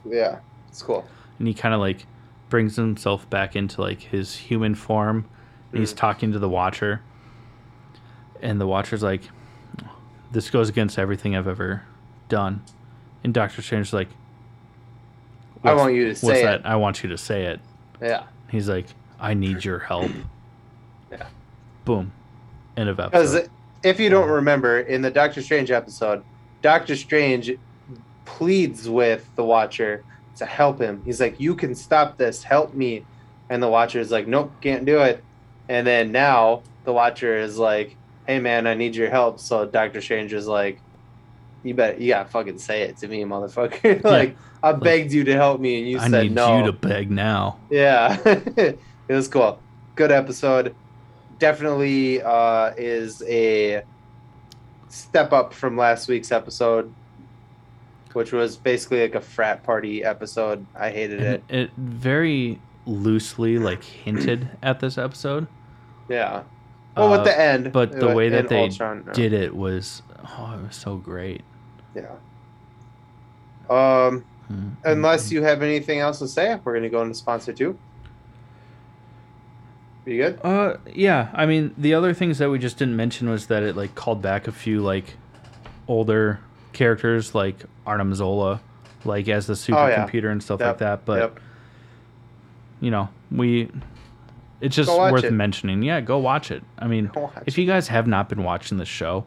yeah, 0.08 0.38
it's 0.68 0.82
cool. 0.82 1.04
and 1.38 1.48
he 1.48 1.54
kind 1.54 1.74
of 1.74 1.80
like 1.80 2.06
brings 2.50 2.76
himself 2.76 3.28
back 3.30 3.56
into 3.56 3.80
like 3.80 4.00
his 4.02 4.36
human 4.36 4.74
form 4.74 5.24
and 5.72 5.80
he's 5.80 5.92
Mm. 5.92 5.96
talking 5.96 6.32
to 6.32 6.38
the 6.38 6.48
watcher 6.48 7.00
and 8.40 8.60
the 8.60 8.66
watcher's 8.68 9.02
like 9.02 9.22
this 10.30 10.48
goes 10.50 10.68
against 10.68 10.96
everything 10.98 11.34
i've 11.34 11.48
ever 11.48 11.82
done 12.28 12.62
and 13.24 13.34
doctor 13.34 13.62
strange's 13.62 13.92
like 13.92 14.08
I 15.64 15.74
want 15.74 15.94
you 15.94 16.06
to 16.08 16.14
say 16.14 16.26
what's 16.26 16.38
say 16.38 16.44
that 16.44 16.60
it. 16.60 16.66
i 16.66 16.76
want 16.76 17.02
you 17.02 17.08
to 17.08 17.18
say 17.18 17.46
it 17.46 17.60
Yeah, 18.00 18.24
he's 18.48 18.68
like 18.68 18.86
i 19.18 19.34
need 19.34 19.64
your 19.64 19.80
help 19.80 20.10
Yeah. 21.10 21.26
boom 21.84 22.12
end 22.76 22.88
of 22.88 23.00
episode 23.00 23.48
if 23.86 24.00
you 24.00 24.08
don't 24.08 24.28
remember, 24.28 24.80
in 24.80 25.00
the 25.00 25.10
Doctor 25.10 25.40
Strange 25.40 25.70
episode, 25.70 26.24
Doctor 26.60 26.96
Strange 26.96 27.52
pleads 28.24 28.88
with 28.88 29.30
the 29.36 29.44
Watcher 29.44 30.02
to 30.36 30.44
help 30.44 30.80
him. 30.80 31.02
He's 31.04 31.20
like, 31.20 31.38
"You 31.38 31.54
can 31.54 31.74
stop 31.74 32.18
this. 32.18 32.42
Help 32.42 32.74
me." 32.74 33.06
And 33.48 33.62
the 33.62 33.68
Watcher 33.68 34.00
is 34.00 34.10
like, 34.10 34.26
"Nope, 34.26 34.50
can't 34.60 34.84
do 34.84 34.98
it." 35.02 35.22
And 35.68 35.86
then 35.86 36.10
now 36.10 36.62
the 36.84 36.92
Watcher 36.92 37.36
is 37.36 37.58
like, 37.58 37.96
"Hey 38.26 38.40
man, 38.40 38.66
I 38.66 38.74
need 38.74 38.96
your 38.96 39.08
help." 39.08 39.38
So 39.38 39.64
Doctor 39.64 40.00
Strange 40.00 40.32
is 40.32 40.48
like, 40.48 40.80
"You 41.62 41.74
bet, 41.74 42.00
you 42.00 42.08
gotta 42.08 42.28
fucking 42.28 42.58
say 42.58 42.82
it 42.82 42.96
to 42.98 43.08
me, 43.08 43.22
motherfucker. 43.22 44.02
like 44.04 44.36
I 44.64 44.72
begged 44.72 45.12
you 45.12 45.22
to 45.22 45.34
help 45.34 45.60
me, 45.60 45.78
and 45.78 45.88
you 45.88 45.98
i 46.00 46.10
said 46.10 46.34
need 46.34 46.58
you 46.58 46.64
to 46.66 46.72
beg 46.72 47.08
now 47.08 47.60
Yeah, 47.70 48.18
it 48.26 48.78
was 49.08 49.28
cool. 49.28 49.60
Good 49.94 50.10
episode. 50.10 50.74
Definitely 51.38 52.22
uh, 52.22 52.72
is 52.76 53.22
a 53.26 53.82
step 54.88 55.32
up 55.32 55.52
from 55.52 55.76
last 55.76 56.08
week's 56.08 56.32
episode, 56.32 56.92
which 58.12 58.32
was 58.32 58.56
basically 58.56 59.02
like 59.02 59.14
a 59.14 59.20
frat 59.20 59.62
party 59.62 60.02
episode. 60.04 60.64
I 60.74 60.90
hated 60.90 61.22
and 61.22 61.34
it. 61.34 61.44
it 61.48 61.70
very 61.76 62.60
loosely 62.86 63.58
like 63.58 63.82
hinted 63.82 64.48
at 64.62 64.78
this 64.80 64.96
episode 64.96 65.48
Yeah. 66.08 66.44
Well, 66.96 67.12
Uh, 67.12 67.18
at 67.18 67.24
the 67.24 67.38
end, 67.38 67.72
but 67.72 67.92
the 67.92 68.14
way 68.14 68.28
that 68.28 68.48
they 68.48 68.60
Ultron, 68.60 69.04
uh, 69.08 69.12
did 69.12 69.32
it 69.32 69.54
was 69.54 70.02
oh 70.24 70.54
it 70.58 70.66
was 70.68 70.76
so 70.76 70.96
great 70.96 71.42
Yeah. 71.94 72.12
Um, 73.68 74.24
Mm, 74.52 74.76
unless 74.84 75.28
mm, 75.28 75.32
you 75.32 75.42
have 75.42 75.62
anything 75.62 75.98
else 75.98 76.20
to 76.20 76.28
say, 76.28 76.58
we're 76.62 76.74
gonna 76.74 76.88
go 76.88 77.02
into 77.02 77.14
sponsor 77.14 77.52
two. 77.52 77.78
You 80.06 80.16
good? 80.18 80.40
uh 80.44 80.76
yeah 80.94 81.30
i 81.34 81.46
mean 81.46 81.74
the 81.76 81.94
other 81.94 82.14
things 82.14 82.38
that 82.38 82.48
we 82.48 82.58
just 82.60 82.78
didn't 82.78 82.94
mention 82.96 83.28
was 83.28 83.48
that 83.48 83.62
it 83.64 83.74
like 83.76 83.94
called 83.96 84.22
back 84.22 84.46
a 84.46 84.52
few 84.52 84.80
like 84.80 85.14
older 85.88 86.38
characters 86.72 87.34
like 87.34 87.56
arnim 87.84 88.14
zola 88.14 88.60
like 89.04 89.28
as 89.28 89.46
the 89.48 89.54
Oh, 89.74 89.86
yeah. 89.88 90.06
supercomputer 90.06 90.30
and 90.30 90.40
stuff 90.42 90.60
Yep, 90.60 90.68
like 90.68 90.78
that 90.78 91.04
but 91.04 91.18
Yep. 91.18 91.40
you 92.80 92.90
know 92.92 93.08
we 93.32 93.68
it's 94.60 94.76
just 94.76 94.88
worth 94.90 95.24
it. 95.24 95.32
mentioning 95.32 95.82
yeah 95.82 96.00
go 96.00 96.18
watch 96.18 96.50
it 96.52 96.62
i 96.78 96.86
mean 96.86 97.10
if 97.46 97.58
you 97.58 97.66
guys 97.66 97.88
have 97.88 98.06
not 98.06 98.28
been 98.28 98.44
watching 98.44 98.78
the 98.78 98.84
show 98.86 99.26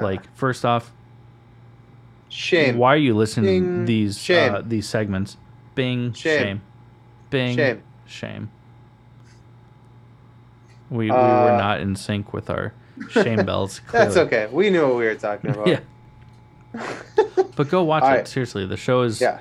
like 0.00 0.22
first 0.36 0.64
off 0.64 0.92
Shame. 2.30 2.76
Why 2.76 2.92
are 2.92 2.98
you 2.98 3.14
listening 3.16 3.62
to 3.62 3.68
Bing. 3.76 3.84
these 3.86 4.28
uh, 4.28 4.60
these 4.62 4.86
segments? 4.86 5.38
Bing. 5.74 6.12
Shame. 6.12 6.38
Shame. 6.42 6.60
Bing. 7.30 7.56
Shame. 7.56 7.82
Shame. 8.04 8.50
We, 10.90 11.06
we 11.06 11.10
Uh, 11.10 11.42
were 11.42 11.56
not 11.56 11.80
in 11.80 11.96
sync 11.96 12.32
with 12.32 12.48
our 12.50 12.72
shame 13.10 13.44
bells. 13.44 13.80
That's 13.92 14.16
okay. 14.16 14.48
We 14.50 14.70
knew 14.70 14.86
what 14.86 14.96
we 14.96 15.04
were 15.04 15.14
talking 15.14 15.50
about. 15.50 15.66
Yeah. 15.68 15.80
But 17.56 17.70
go 17.70 17.82
watch 17.82 18.04
All 18.04 18.10
it. 18.10 18.14
right. 18.14 18.28
Seriously, 18.28 18.66
the 18.66 18.76
show 18.76 19.02
is 19.02 19.20
Yeah. 19.20 19.38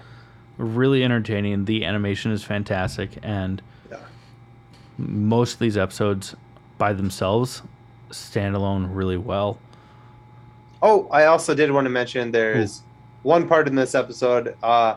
really 0.57 1.03
entertaining. 1.03 1.65
The 1.65 1.85
animation 1.85 2.31
is 2.31 2.43
fantastic, 2.43 3.11
and 3.21 3.61
Yeah. 3.91 3.97
most 4.97 5.53
of 5.53 5.59
these 5.59 5.77
episodes 5.77 6.35
by 6.79 6.93
themselves 6.93 7.61
stand 8.09 8.55
alone 8.55 8.87
really 8.91 9.17
well. 9.17 9.59
Oh, 10.81 11.07
I 11.11 11.25
also 11.25 11.53
did 11.53 11.71
want 11.71 11.85
to 11.85 11.89
mention 11.91 12.31
there's 12.31 12.81
one 13.23 13.47
part 13.47 13.67
in 13.67 13.75
this 13.75 13.93
episode 13.93 14.55
uh, 14.63 14.95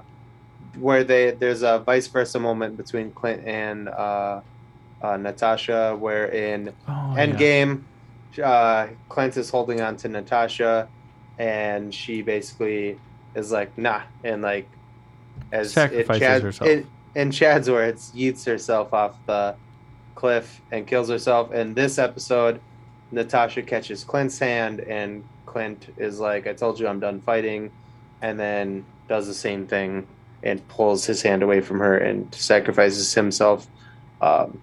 where 0.78 1.04
they 1.04 1.32
there's 1.32 1.62
a 1.62 1.80
vice 1.80 2.06
versa 2.06 2.38
moment 2.38 2.76
between 2.78 3.10
Clint 3.10 3.44
and 3.46 3.88
uh, 3.88 4.40
uh, 5.02 5.16
Natasha, 5.16 5.96
where 5.98 6.26
in 6.26 6.72
Oh, 6.88 7.14
yeah. 7.16 7.26
Endgame, 7.26 7.82
uh, 8.42 8.88
Clint 9.08 9.36
is 9.36 9.50
holding 9.50 9.80
on 9.80 9.96
to 9.98 10.08
Natasha, 10.08 10.88
and 11.38 11.94
she 11.94 12.22
basically 12.22 12.98
is 13.34 13.50
like, 13.52 13.76
nah, 13.78 14.02
and 14.24 14.42
like, 14.42 14.68
as 15.52 15.72
Sacrifices 15.72 16.20
Chad, 16.20 16.42
herself. 16.42 16.70
In, 16.70 16.86
in 17.14 17.30
Chad's 17.30 17.70
words, 17.70 18.12
yeets 18.14 18.44
herself 18.44 18.92
off 18.92 19.14
the 19.26 19.54
cliff 20.14 20.60
and 20.70 20.86
kills 20.86 21.08
herself. 21.08 21.52
In 21.52 21.74
this 21.74 21.98
episode, 21.98 22.60
Natasha 23.10 23.62
catches 23.62 24.04
Clint's 24.04 24.38
hand, 24.38 24.80
and 24.80 25.24
Clint 25.46 25.92
is 25.96 26.20
like, 26.20 26.46
I 26.46 26.52
told 26.52 26.78
you 26.78 26.86
I'm 26.86 27.00
done 27.00 27.20
fighting, 27.20 27.70
and 28.22 28.38
then 28.38 28.84
does 29.08 29.26
the 29.26 29.34
same 29.34 29.66
thing 29.66 30.06
and 30.42 30.66
pulls 30.68 31.04
his 31.04 31.20
hand 31.22 31.42
away 31.42 31.60
from 31.60 31.80
her 31.80 31.98
and 31.98 32.32
sacrifices 32.34 33.12
himself 33.12 33.66
um, 34.22 34.60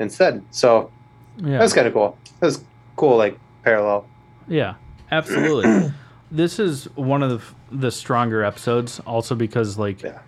instead. 0.00 0.42
So 0.50 0.90
Yeah. 1.38 1.58
that's 1.58 1.72
kind 1.72 1.86
of 1.86 1.92
cool. 1.92 2.18
That's 2.40 2.64
cool, 2.96 3.16
like 3.16 3.38
parallel. 3.62 4.06
Yeah, 4.48 4.74
absolutely. 5.12 5.92
this 6.32 6.58
is 6.58 6.86
one 6.96 7.22
of 7.22 7.30
the, 7.70 7.76
the 7.86 7.90
stronger 7.92 8.42
episodes, 8.42 8.98
also 9.06 9.34
because 9.36 9.78
like 9.78 10.02
Yeah. 10.02 10.18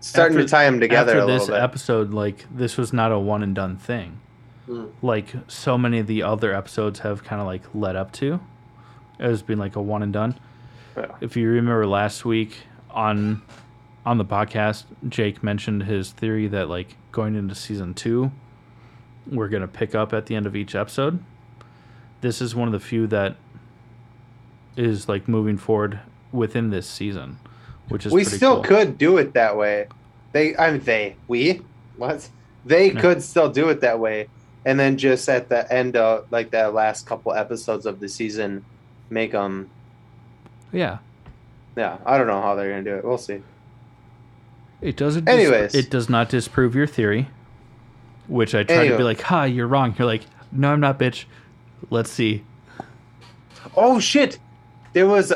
Starting 0.00 0.36
After- 0.36 0.46
to 0.46 0.50
tie 0.50 0.64
them 0.64 0.80
together 0.80 1.12
after 1.12 1.22
a 1.24 1.26
this 1.26 1.40
little 1.42 1.56
bit. 1.56 1.62
episode, 1.62 2.12
like 2.12 2.44
this 2.54 2.76
was 2.76 2.92
not 2.92 3.10
a 3.10 3.18
one 3.18 3.42
and 3.42 3.54
done 3.54 3.76
thing. 3.76 4.20
Mm. 4.68 4.90
Like 5.02 5.34
so 5.48 5.78
many 5.78 5.98
of 5.98 6.06
the 6.06 6.22
other 6.22 6.54
episodes 6.54 7.00
have 7.00 7.24
kind 7.24 7.40
of 7.40 7.46
like 7.46 7.62
led 7.74 7.96
up 7.96 8.12
to 8.14 8.40
as 9.18 9.42
being 9.42 9.58
like 9.58 9.76
a 9.76 9.82
one 9.82 10.02
and 10.02 10.12
done. 10.12 10.38
Yeah. 10.96 11.06
If 11.20 11.36
you 11.36 11.48
remember 11.48 11.86
last 11.86 12.24
week 12.24 12.54
on 12.90 13.42
on 14.06 14.18
the 14.18 14.24
podcast, 14.26 14.84
Jake 15.08 15.42
mentioned 15.42 15.84
his 15.84 16.10
theory 16.12 16.48
that 16.48 16.68
like 16.68 16.96
going 17.10 17.34
into 17.34 17.54
season 17.54 17.94
two, 17.94 18.30
we're 19.30 19.48
gonna 19.48 19.68
pick 19.68 19.94
up 19.94 20.12
at 20.12 20.26
the 20.26 20.34
end 20.36 20.46
of 20.46 20.54
each 20.56 20.74
episode. 20.74 21.22
This 22.20 22.40
is 22.40 22.54
one 22.54 22.68
of 22.68 22.72
the 22.72 22.80
few 22.80 23.06
that 23.08 23.36
is 24.76 25.08
like 25.08 25.28
moving 25.28 25.56
forward 25.56 26.00
within 26.32 26.70
this 26.70 26.86
season, 26.88 27.38
which 27.88 28.06
is 28.06 28.12
we 28.12 28.24
still 28.24 28.56
cool. 28.56 28.64
could 28.64 28.98
do 28.98 29.18
it 29.18 29.34
that 29.34 29.56
way. 29.56 29.86
They, 30.32 30.56
I 30.56 30.72
mean, 30.72 30.80
they, 30.80 31.16
we, 31.28 31.60
what? 31.96 32.28
They 32.64 32.90
Yeah. 32.92 33.00
could 33.00 33.22
still 33.22 33.50
do 33.50 33.68
it 33.68 33.80
that 33.82 33.98
way, 34.00 34.28
and 34.64 34.80
then 34.80 34.96
just 34.96 35.28
at 35.28 35.48
the 35.48 35.70
end 35.72 35.96
of 35.96 36.26
like 36.32 36.50
the 36.50 36.70
last 36.70 37.06
couple 37.06 37.32
episodes 37.32 37.86
of 37.86 38.00
the 38.00 38.08
season, 38.08 38.64
make 39.10 39.32
them. 39.32 39.70
Yeah, 40.72 40.98
Yeah, 41.76 41.98
I 42.04 42.18
don't 42.18 42.26
know 42.26 42.40
how 42.42 42.54
they're 42.56 42.70
gonna 42.70 42.82
do 42.82 42.96
it. 42.96 43.04
We'll 43.04 43.18
see. 43.18 43.42
it 44.80 44.96
doesn't. 44.96 45.28
Anyways. 45.28 45.74
it 45.74 45.88
does 45.90 46.08
not 46.10 46.28
disprove 46.28 46.74
your 46.74 46.86
theory, 46.88 47.28
which 48.26 48.54
I 48.54 48.62
tried 48.64 48.88
to 48.88 48.96
be 48.96 49.02
like, 49.02 49.20
"Ha, 49.22 49.44
you're 49.44 49.66
wrong." 49.66 49.94
You're 49.98 50.06
like, 50.06 50.22
"No, 50.52 50.72
I'm 50.72 50.80
not, 50.80 50.98
bitch." 50.98 51.24
Let's 51.90 52.10
see. 52.10 52.44
Oh 53.76 54.00
shit! 54.00 54.38
There 54.92 55.06
was 55.06 55.32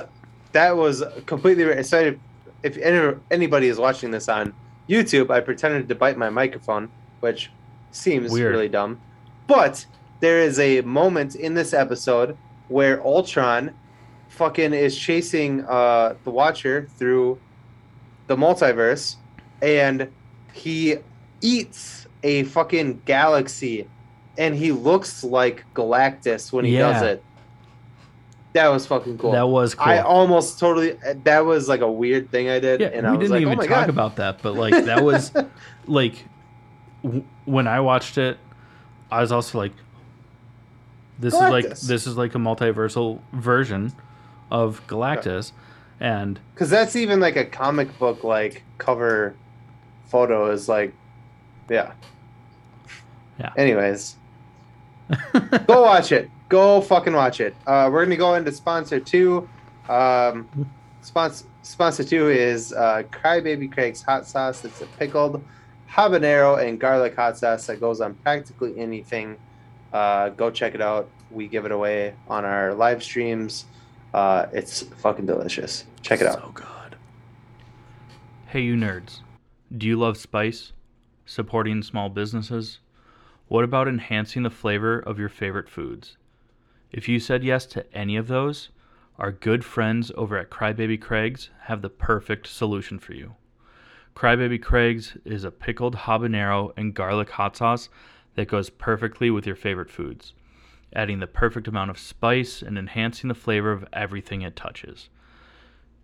that 0.53 0.77
was 0.77 1.03
completely 1.27 1.65
right. 1.65 1.85
So 1.85 2.01
if, 2.01 2.17
if 2.63 2.79
any, 2.79 3.17
anybody 3.31 3.69
is 3.69 3.79
watching 3.79 4.11
this 4.11 4.29
on 4.29 4.55
YouTube, 4.89 5.31
I 5.31 5.41
pretended 5.41 5.89
to 5.89 5.95
bite 5.95 6.17
my 6.17 6.31
microphone, 6.31 6.91
which 7.21 7.51
seems 7.91 8.31
Weird. 8.31 8.53
really 8.53 8.69
dumb. 8.69 9.01
But 9.47 9.85
there 10.21 10.41
is 10.41 10.59
a 10.59 10.81
moment 10.83 11.37
in 11.37 11.55
this 11.55 11.73
episode 11.73 12.37
where 12.69 13.03
Ultron 13.05 13.75
fucking 14.29 14.75
is 14.75 14.97
chasing 14.97 15.65
uh, 15.65 16.15
the 16.25 16.31
Watcher 16.31 16.89
through 16.97 17.39
the 18.27 18.37
multiverse, 18.37 19.17
and 19.63 20.11
he 20.53 20.97
eats 21.41 21.98
a 22.23 22.45
fucking 22.45 23.03
galaxy, 23.05 23.89
and 24.37 24.55
he 24.55 24.73
looks 24.73 25.25
like 25.25 25.65
Galactus 25.75 26.53
when 26.53 26.65
he 26.65 26.77
does 26.77 27.03
it. 27.03 27.25
That 28.55 28.69
was 28.69 28.87
fucking 28.87 29.19
cool. 29.19 29.33
That 29.33 29.49
was 29.49 29.75
cool. 29.75 29.87
I 29.87 29.99
almost 29.99 30.59
totally. 30.59 30.97
That 31.25 31.45
was 31.45 31.69
like 31.69 31.81
a 31.81 31.91
weird 31.91 32.31
thing 32.31 32.49
I 32.49 32.59
did, 32.59 32.81
yeah, 32.81 32.89
and 32.89 33.07
I 33.07 33.13
we 33.13 33.19
didn't 33.19 33.31
like, 33.33 33.43
even 33.43 33.59
"Oh 33.59 33.63
talk 33.63 33.69
god!" 33.69 33.89
about 33.91 34.17
that, 34.17 34.43
but 34.43 34.55
like 34.55 34.85
that 34.87 35.05
was 35.05 35.33
like 35.87 36.25
w- 37.03 37.25
when 37.45 37.67
I 37.69 37.81
watched 37.81 38.19
it, 38.19 38.39
I 39.11 39.21
was 39.21 39.33
also 39.33 39.59
like, 39.59 39.73
"This 41.19 41.35
is 41.35 41.41
like 41.41 41.69
this 41.69 42.07
is 42.07 42.17
like 42.17 42.35
a 42.35 42.39
multiversal 42.39 43.21
version 43.33 43.93
of 44.51 44.85
Galactus," 44.87 45.53
and 46.01 46.41
Because 46.55 46.71
that's 46.71 46.97
even 46.97 47.21
like 47.21 47.37
a 47.37 47.45
comic 47.45 47.97
book 47.99 48.25
like 48.25 48.65
cover 48.79 49.37
photo 50.07 50.51
is 50.51 50.69
like, 50.69 50.95
yeah. 51.69 51.93
Yeah. 53.39 53.53
Anyways, 53.57 54.17
go 55.67 55.83
watch 55.83 56.13
it. 56.13 56.31
Go 56.49 56.81
fucking 56.81 57.13
watch 57.13 57.41
it. 57.41 57.55
Uh, 57.67 57.89
we're 57.93 58.05
gonna 58.05 58.17
go 58.17 58.35
into 58.35 58.51
sponsor 58.53 58.99
two. 59.01 59.49
Um, 59.89 60.49
sponsor 61.03 61.47
sponsor 61.63 62.05
two 62.05 62.29
is 62.29 62.73
uh, 62.73 63.03
Crybaby 63.11 63.73
Craig's 63.73 64.03
hot 64.03 64.27
sauce. 64.27 64.65
It's 64.65 64.81
a 64.81 64.87
pickled 64.99 65.43
habanero 65.91 66.65
and 66.67 66.79
garlic 66.81 67.15
hot 67.17 67.39
sauce 67.39 67.67
that 67.67 67.81
goes 67.81 68.01
on 68.01 68.15
practically 68.15 68.79
anything. 68.79 69.37
Uh, 69.93 70.31
go 70.31 70.51
check 70.51 70.75
it 70.75 70.83
out. 70.83 71.09
We 71.31 71.49
give 71.49 71.65
it 71.65 71.73
away 71.73 72.15
on 72.29 72.45
our 72.45 72.75
live 72.75 73.03
streams. 73.03 73.67
Uh, 74.13 74.47
it's 74.53 74.83
fucking 74.83 75.27
delicious. 75.27 75.85
Check 76.03 76.21
it 76.21 76.27
out. 76.27 76.41
So 76.41 76.51
good. 76.55 76.97
Hey, 78.47 78.61
you 78.61 78.77
nerds. 78.77 79.21
Do 79.77 79.87
you 79.87 79.99
love 79.99 80.17
spice? 80.17 80.73
Supporting 81.31 81.83
small 81.83 82.09
businesses? 82.09 82.81
What 83.49 83.63
about 83.63 83.87
enhancing 83.87 84.45
the 84.45 84.51
flavor 84.51 84.99
of 84.99 85.19
your 85.19 85.29
favorite 85.29 85.69
foods? 85.69 86.17
If 86.91 87.07
you 87.07 87.21
said 87.21 87.45
yes 87.45 87.67
to 87.67 87.85
any 87.95 88.17
of 88.17 88.29
those, 88.29 88.71
our 89.19 89.31
good 89.31 89.63
friends 89.63 90.11
over 90.17 90.39
at 90.39 90.49
Crybaby 90.49 90.99
Craig's 90.99 91.51
have 91.65 91.83
the 91.83 91.91
perfect 91.91 92.47
solution 92.47 92.99
for 92.99 93.13
you. 93.13 93.35
Crybaby 94.17 94.63
Craig's 94.63 95.19
is 95.27 95.45
a 95.45 95.51
pickled 95.51 95.97
habanero 95.97 96.73
and 96.79 96.95
garlic 96.95 97.29
hot 97.29 97.59
sauce 97.59 97.91
that 98.35 98.49
goes 98.49 98.71
perfectly 98.71 99.31
with 99.31 99.47
your 99.47 99.55
favorite 99.55 99.91
foods, 99.91 100.33
adding 100.95 101.19
the 101.19 101.27
perfect 101.27 101.69
amount 101.69 101.91
of 101.91 101.99
spice 101.99 102.63
and 102.63 102.79
enhancing 102.79 103.29
the 103.29 103.35
flavor 103.35 103.71
of 103.71 103.87
everything 103.93 104.41
it 104.41 104.57
touches. 104.57 105.11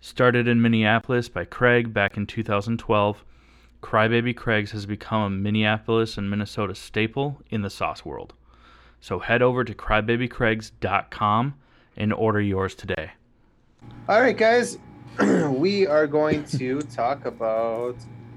Started 0.02 0.46
in 0.46 0.60
Minneapolis 0.60 1.30
by 1.30 1.46
Craig 1.46 1.94
back 1.94 2.18
in 2.18 2.26
2012, 2.26 3.24
Crybaby 3.84 4.34
Craig's 4.34 4.70
has 4.70 4.86
become 4.86 5.20
a 5.20 5.28
Minneapolis 5.28 6.16
and 6.16 6.30
Minnesota 6.30 6.74
staple 6.74 7.42
in 7.50 7.60
the 7.60 7.68
sauce 7.68 8.02
world. 8.02 8.32
So 8.98 9.18
head 9.18 9.42
over 9.42 9.62
to 9.62 9.74
crybabycraigs.com 9.74 11.54
and 11.94 12.12
order 12.14 12.40
yours 12.40 12.74
today. 12.74 13.10
All 14.08 14.22
right, 14.22 14.36
guys, 14.36 14.78
we 15.50 15.86
are 15.86 16.06
going 16.06 16.44
to 16.44 16.80
talk 16.80 17.26
about 17.26 17.96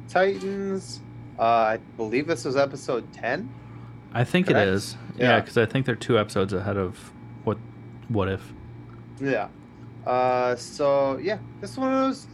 Titans. 0.09 0.99
Uh, 1.39 1.41
I 1.41 1.79
believe 1.95 2.27
this 2.27 2.43
was 2.43 2.57
episode 2.57 3.11
10. 3.13 3.49
I 4.13 4.25
think 4.25 4.47
Correct? 4.47 4.67
it 4.67 4.73
is. 4.73 4.97
Yeah. 5.15 5.29
Yeah, 5.29 5.39
because 5.39 5.57
I 5.57 5.65
think 5.65 5.85
they're 5.85 5.95
two 5.95 6.19
episodes 6.19 6.51
ahead 6.51 6.75
of 6.75 7.13
what 7.45 7.57
what 8.09 8.27
if. 8.27 8.53
Yeah. 9.21 9.47
Uh, 10.05 10.57
so, 10.57 11.17
yeah, 11.19 11.37
this 11.61 11.77
one 11.77 11.91
was 11.91 12.27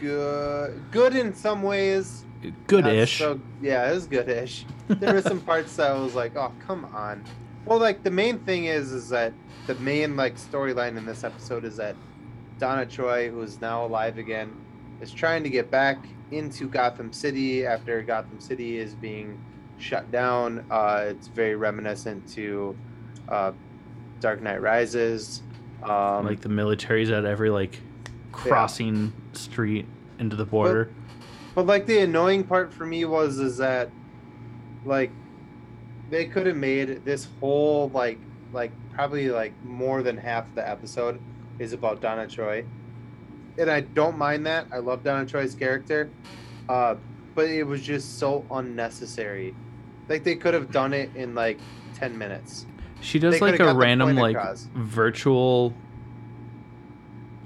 good, 0.00 0.82
good 0.90 1.14
in 1.14 1.34
some 1.34 1.62
ways. 1.62 2.24
Good-ish. 2.66 3.18
So, 3.18 3.40
yeah, 3.60 3.90
it 3.90 3.94
was 3.94 4.06
good-ish. 4.06 4.64
There 4.88 5.14
were 5.14 5.22
some 5.22 5.40
parts 5.50 5.76
that 5.76 5.90
I 5.90 5.98
was 5.98 6.14
like, 6.14 6.36
"Oh, 6.36 6.52
come 6.66 6.86
on." 6.86 7.22
Well, 7.66 7.78
like 7.78 8.02
the 8.02 8.10
main 8.10 8.38
thing 8.40 8.64
is, 8.64 8.92
is 8.92 9.10
that 9.10 9.32
the 9.66 9.74
main 9.76 10.16
like 10.16 10.36
storyline 10.36 10.96
in 10.96 11.04
this 11.04 11.22
episode 11.22 11.64
is 11.64 11.76
that 11.76 11.94
Donna 12.58 12.86
Troy, 12.86 13.30
who 13.30 13.42
is 13.42 13.60
now 13.60 13.84
alive 13.84 14.18
again, 14.18 14.56
is 15.00 15.12
trying 15.12 15.42
to 15.42 15.50
get 15.50 15.70
back 15.70 15.98
into 16.30 16.68
Gotham 16.68 17.12
City 17.12 17.66
after 17.66 18.02
Gotham 18.02 18.40
City 18.40 18.78
is 18.78 18.94
being 18.94 19.40
shut 19.78 20.10
down. 20.10 20.64
Uh, 20.70 21.04
it's 21.08 21.28
very 21.28 21.56
reminiscent 21.56 22.26
to 22.30 22.76
uh, 23.28 23.52
Dark 24.20 24.42
Knight 24.42 24.60
Rises. 24.60 25.42
Um, 25.82 26.26
like 26.26 26.40
the 26.40 26.48
military's 26.48 27.10
at 27.10 27.24
every 27.24 27.50
like 27.50 27.80
crossing 28.32 29.12
street 29.32 29.86
into 30.18 30.36
the 30.36 30.44
border. 30.44 30.92
But 31.54 31.66
like 31.66 31.86
the 31.86 31.98
annoying 31.98 32.44
part 32.44 32.72
for 32.72 32.86
me 32.86 33.04
was 33.04 33.38
is 33.38 33.56
that 33.58 33.90
like 34.84 35.10
they 36.10 36.24
could 36.26 36.46
have 36.46 36.56
made 36.56 37.04
this 37.04 37.28
whole 37.40 37.88
like 37.90 38.18
like 38.52 38.72
probably 38.92 39.30
like 39.30 39.52
more 39.64 40.02
than 40.02 40.16
half 40.16 40.54
the 40.54 40.68
episode 40.68 41.20
is 41.58 41.72
about 41.72 42.00
Donna 42.00 42.26
Troy. 42.26 42.64
And 43.58 43.70
I 43.70 43.80
don't 43.80 44.16
mind 44.16 44.46
that. 44.46 44.66
I 44.72 44.78
love 44.78 45.02
Donna 45.02 45.26
Troy's 45.26 45.54
character. 45.54 46.10
Uh 46.68 46.96
but 47.34 47.48
it 47.48 47.64
was 47.64 47.82
just 47.82 48.18
so 48.18 48.44
unnecessary. 48.50 49.54
Like 50.08 50.24
they 50.24 50.36
could 50.36 50.54
have 50.54 50.72
done 50.72 50.92
it 50.92 51.14
in 51.14 51.34
like 51.34 51.58
10 51.94 52.16
minutes. 52.16 52.66
She 53.00 53.18
does 53.18 53.38
coulda 53.38 53.52
like 53.52 53.60
a 53.60 53.74
random 53.74 54.16
like 54.16 54.36
across. 54.36 54.68
virtual 54.74 55.74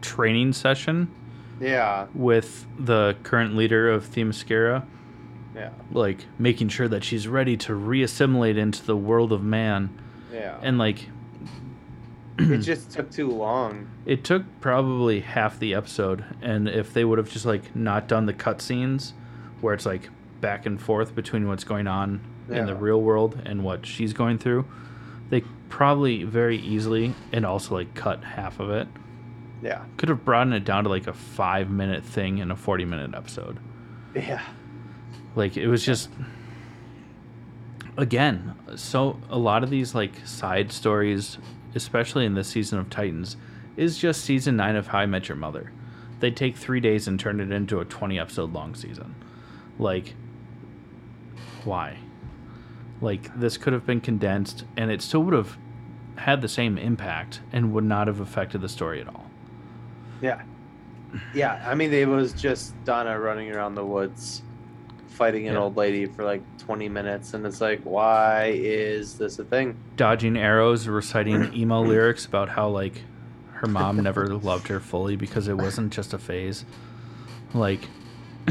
training 0.04 0.52
session 0.52 1.08
Yeah. 1.60 2.06
with 2.14 2.66
the 2.78 3.16
current 3.22 3.56
leader 3.56 3.90
of 3.90 4.04
Themyscira, 4.10 4.84
Yeah. 5.56 5.70
like 5.92 6.26
making 6.38 6.68
sure 6.68 6.88
that 6.88 7.02
she's 7.04 7.26
ready 7.26 7.56
to 7.58 7.72
reassimilate 7.72 8.56
into 8.56 8.84
the 8.84 8.96
world 8.96 9.32
of 9.32 9.42
man. 9.42 9.90
Yeah. 10.32 10.56
And 10.62 10.78
like 10.78 11.08
it 12.38 12.58
just 12.60 12.90
took 12.90 13.10
too 13.10 13.30
long. 13.30 13.86
it 14.06 14.24
took 14.24 14.42
probably 14.60 15.20
half 15.20 15.58
the 15.58 15.74
episode, 15.74 16.24
and 16.42 16.68
if 16.68 16.92
they 16.92 17.04
would 17.04 17.18
have 17.18 17.30
just 17.30 17.46
like 17.46 17.74
not 17.76 18.08
done 18.08 18.26
the 18.26 18.34
cutscenes 18.34 19.12
where 19.60 19.72
it's 19.74 19.86
like 19.86 20.10
back 20.40 20.66
and 20.66 20.80
forth 20.80 21.14
between 21.14 21.48
what's 21.48 21.64
going 21.64 21.86
on 21.86 22.20
in 22.50 22.66
the 22.66 22.74
real 22.74 23.00
world 23.00 23.40
and 23.46 23.62
what 23.64 23.86
she's 23.86 24.12
going 24.12 24.36
through, 24.36 24.66
they 25.30 25.40
probably 25.70 26.24
very 26.24 26.58
easily 26.58 27.14
and 27.32 27.46
also 27.46 27.74
like 27.76 27.94
cut 27.94 28.22
half 28.22 28.60
of 28.60 28.68
it. 28.70 28.86
Yeah. 29.64 29.82
Could 29.96 30.10
have 30.10 30.26
broadened 30.26 30.54
it 30.54 30.64
down 30.64 30.84
to 30.84 30.90
like 30.90 31.06
a 31.06 31.14
five 31.14 31.70
minute 31.70 32.04
thing 32.04 32.38
in 32.38 32.50
a 32.50 32.56
40 32.56 32.84
minute 32.84 33.14
episode. 33.14 33.58
Yeah. 34.14 34.42
Like 35.34 35.56
it 35.56 35.66
was 35.68 35.84
just 35.84 36.10
again, 37.96 38.54
so 38.76 39.18
a 39.30 39.38
lot 39.38 39.64
of 39.64 39.70
these 39.70 39.94
like 39.94 40.26
side 40.26 40.70
stories, 40.70 41.38
especially 41.74 42.26
in 42.26 42.34
this 42.34 42.48
season 42.48 42.78
of 42.78 42.90
Titans, 42.90 43.38
is 43.76 43.96
just 43.96 44.22
season 44.22 44.56
9 44.56 44.76
of 44.76 44.88
How 44.88 44.98
I 44.98 45.06
Met 45.06 45.28
Your 45.28 45.36
Mother. 45.36 45.72
They 46.20 46.30
take 46.30 46.56
3 46.56 46.78
days 46.80 47.08
and 47.08 47.18
turn 47.18 47.40
it 47.40 47.50
into 47.50 47.80
a 47.80 47.86
20 47.86 48.18
episode 48.18 48.52
long 48.52 48.74
season. 48.74 49.14
Like 49.78 50.14
why? 51.64 51.96
Like 53.00 53.34
this 53.40 53.56
could 53.56 53.72
have 53.72 53.86
been 53.86 54.02
condensed 54.02 54.66
and 54.76 54.90
it 54.90 55.00
still 55.00 55.22
would 55.22 55.34
have 55.34 55.56
had 56.16 56.42
the 56.42 56.48
same 56.48 56.76
impact 56.76 57.40
and 57.50 57.72
would 57.72 57.84
not 57.84 58.08
have 58.08 58.20
affected 58.20 58.60
the 58.60 58.68
story 58.68 59.00
at 59.00 59.08
all. 59.08 59.23
Yeah. 60.20 60.42
yeah, 61.34 61.62
I 61.66 61.74
mean, 61.74 61.92
it 61.92 62.08
was 62.08 62.32
just 62.32 62.72
Donna 62.84 63.18
running 63.18 63.50
around 63.52 63.74
the 63.74 63.84
woods 63.84 64.42
fighting 65.08 65.46
an 65.46 65.54
Yeah. 65.54 65.60
old 65.60 65.76
lady 65.76 66.06
for 66.06 66.24
like 66.24 66.42
20 66.58 66.88
minutes, 66.88 67.34
and 67.34 67.46
it's 67.46 67.60
like, 67.60 67.80
why 67.84 68.52
is 68.54 69.16
this 69.18 69.38
a 69.38 69.44
thing? 69.44 69.76
dodging 69.96 70.36
arrows, 70.36 70.88
reciting 70.88 71.54
emo 71.56 71.82
lyrics 71.82 72.26
about 72.26 72.48
how 72.48 72.68
like 72.68 73.02
her 73.52 73.68
mom 73.68 74.02
never 74.02 74.26
loved 74.28 74.66
her 74.68 74.80
fully 74.80 75.14
because 75.16 75.46
it 75.46 75.56
wasn't 75.56 75.92
just 75.92 76.12
a 76.12 76.18
phase. 76.18 76.64
Like, 77.52 77.88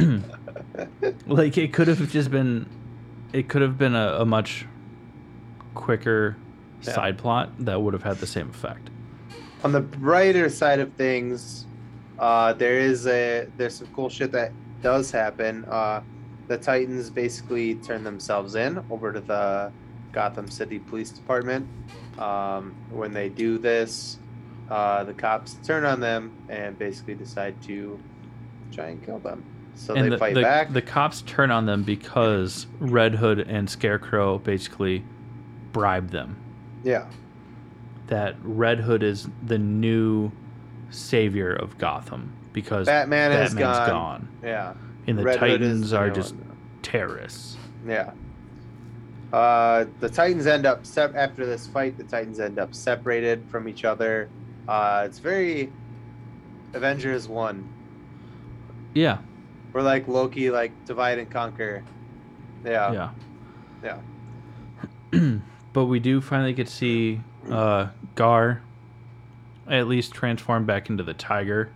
like 1.28 1.58
it 1.58 1.74
could 1.74 1.88
have 1.88 2.10
just 2.12 2.32
been, 2.32 2.68
it 3.34 3.50
could 3.50 3.62
have 3.62 3.78
been 3.78 3.96
a, 3.96 4.20
a 4.22 4.26
much 4.26 4.66
quicker 5.76 6.38
Yeah. 6.84 6.94
side 6.94 7.18
plot 7.18 7.52
that 7.60 7.82
would 7.82 7.94
have 7.94 8.04
had 8.04 8.18
the 8.18 8.28
same 8.28 8.50
effect. 8.50 8.90
On 9.64 9.72
the 9.72 9.82
brighter 9.82 10.50
side 10.50 10.80
of 10.80 10.94
things, 10.94 11.66
uh, 12.20 12.54
there 12.54 12.80
is 12.80 13.08
a 13.08 13.48
there's 13.58 13.76
some 13.76 13.88
cool 13.88 14.10
shit 14.10 14.32
that 14.32 14.52
does 14.82 15.10
happen. 15.10 15.66
Uh, 15.66 16.02
the 16.48 16.58
Titans 16.58 17.10
basically 17.10 17.76
turn 17.76 18.04
themselves 18.04 18.56
in 18.56 18.84
over 18.90 19.14
to 19.14 19.22
the 19.22 19.72
Gotham 20.12 20.50
City 20.50 20.80
Police 20.80 21.10
Department. 21.10 21.68
Um, 22.20 22.76
when 22.92 23.14
they 23.14 23.30
do 23.30 23.58
this, 23.58 24.20
uh, 24.70 25.04
the 25.04 25.14
cops 25.14 25.56
turn 25.66 25.86
on 25.86 26.00
them 26.00 26.36
and 26.50 26.78
basically 26.78 27.16
decide 27.16 27.62
to 27.64 28.00
try 28.72 28.88
and 28.88 29.04
kill 29.04 29.20
them. 29.20 29.44
So 29.76 29.96
and 29.96 30.06
they 30.06 30.10
the, 30.10 30.18
fight 30.18 30.36
the, 30.36 30.42
back. 30.42 30.72
the 30.72 30.82
cops 30.82 31.22
turn 31.24 31.50
on 31.50 31.66
them 31.66 31.84
because 31.84 32.68
Red 32.80 33.16
Hood 33.16 33.40
and 33.40 33.70
Scarecrow 33.70 34.38
basically 34.38 35.04
bribe 35.72 36.12
them. 36.12 36.38
yeah, 36.84 37.08
That 38.14 38.36
Red 38.44 38.80
Hood 38.80 39.02
is 39.02 39.28
the 39.44 39.58
new 39.58 40.32
savior 40.92 41.52
of 41.52 41.80
Gotham 41.80 42.32
because 42.54 42.86
Batman 42.86 43.32
is 43.32 43.56
gone. 43.56 43.90
gone. 43.90 44.28
yeah. 44.44 44.76
and 45.08 45.18
the 45.18 45.24
Red 45.24 45.40
Titans 45.40 45.94
are 45.94 46.12
just 46.12 46.36
one. 46.36 46.56
terrorists. 46.84 47.58
Yeah. 47.88 48.12
Uh, 49.34 49.86
the 50.00 50.10
Titans 50.10 50.46
end 50.46 50.68
up 50.68 50.86
sep- 50.86 51.16
after 51.16 51.48
this 51.48 51.66
fight. 51.66 51.98
The 51.98 52.04
Titans 52.04 52.40
end 52.40 52.60
up 52.60 52.76
separated 52.76 53.44
from 53.50 53.68
each 53.68 53.84
other. 53.84 54.30
Uh, 54.68 55.06
it's 55.08 55.18
very 55.18 55.74
Avengers 56.76 57.28
one. 57.28 57.68
Yeah, 58.94 59.18
We're 59.74 59.82
like 59.82 60.08
Loki, 60.08 60.52
like 60.52 60.86
divide 60.86 61.18
and 61.18 61.32
conquer. 61.32 61.84
Yeah. 62.64 63.10
yeah, 63.84 63.98
Yeah. 65.14 65.40
but 65.74 65.86
we 65.86 66.00
do 66.00 66.22
finally 66.22 66.54
get 66.54 66.68
to 66.68 66.74
see 66.74 67.22
uh, 67.50 67.90
Gar 68.16 68.62
at 69.68 69.88
least 69.88 70.14
transform 70.14 70.66
back 70.66 70.90
into 70.90 71.04
the 71.04 71.14
tiger. 71.14 71.70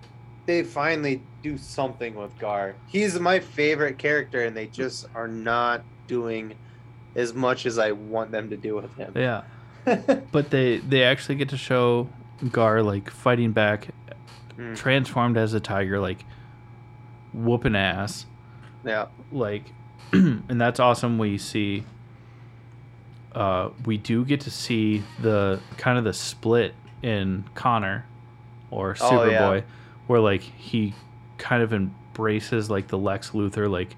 They 0.45 0.63
finally 0.63 1.21
do 1.43 1.57
something 1.57 2.15
with 2.15 2.37
Gar. 2.39 2.75
He's 2.87 3.19
my 3.19 3.39
favorite 3.39 3.97
character, 3.97 4.43
and 4.43 4.55
they 4.55 4.67
just 4.67 5.07
are 5.15 5.27
not 5.27 5.83
doing 6.07 6.53
as 7.15 7.33
much 7.33 7.65
as 7.65 7.77
I 7.77 7.91
want 7.93 8.31
them 8.31 8.49
to 8.49 8.57
do 8.57 8.75
with 8.75 8.93
him. 8.95 9.13
Yeah, 9.15 9.43
but 10.31 10.49
they 10.51 10.77
they 10.77 11.03
actually 11.03 11.35
get 11.35 11.49
to 11.49 11.57
show 11.57 12.09
Gar 12.51 12.81
like 12.83 13.09
fighting 13.09 13.51
back, 13.51 13.89
Mm. 14.57 14.75
transformed 14.75 15.37
as 15.37 15.53
a 15.53 15.59
tiger, 15.59 15.99
like 15.99 16.25
whooping 17.33 17.75
ass. 17.75 18.25
yeah. 18.83 19.05
like 19.31 19.71
and 20.13 20.59
that's 20.59 20.79
awesome 20.79 21.17
we 21.19 21.37
see 21.37 21.83
uh 23.37 23.69
we 23.85 23.97
do 23.97 24.25
get 24.25 24.41
to 24.41 24.49
see 24.51 25.03
the 25.21 25.59
kind 25.77 25.97
of 25.97 26.03
the 26.03 26.13
split 26.13 26.73
in 27.03 27.43
connor 27.55 28.05
or 28.71 28.95
Oh, 28.99 29.11
superboy 29.11 29.31
yeah. 29.59 29.61
where 30.07 30.19
like 30.19 30.41
he 30.41 30.93
kind 31.37 31.61
of 31.61 31.71
embraces 31.71 32.69
like 32.69 32.87
the 32.87 32.97
lex 32.97 33.29
luthor 33.31 33.69
like 33.69 33.95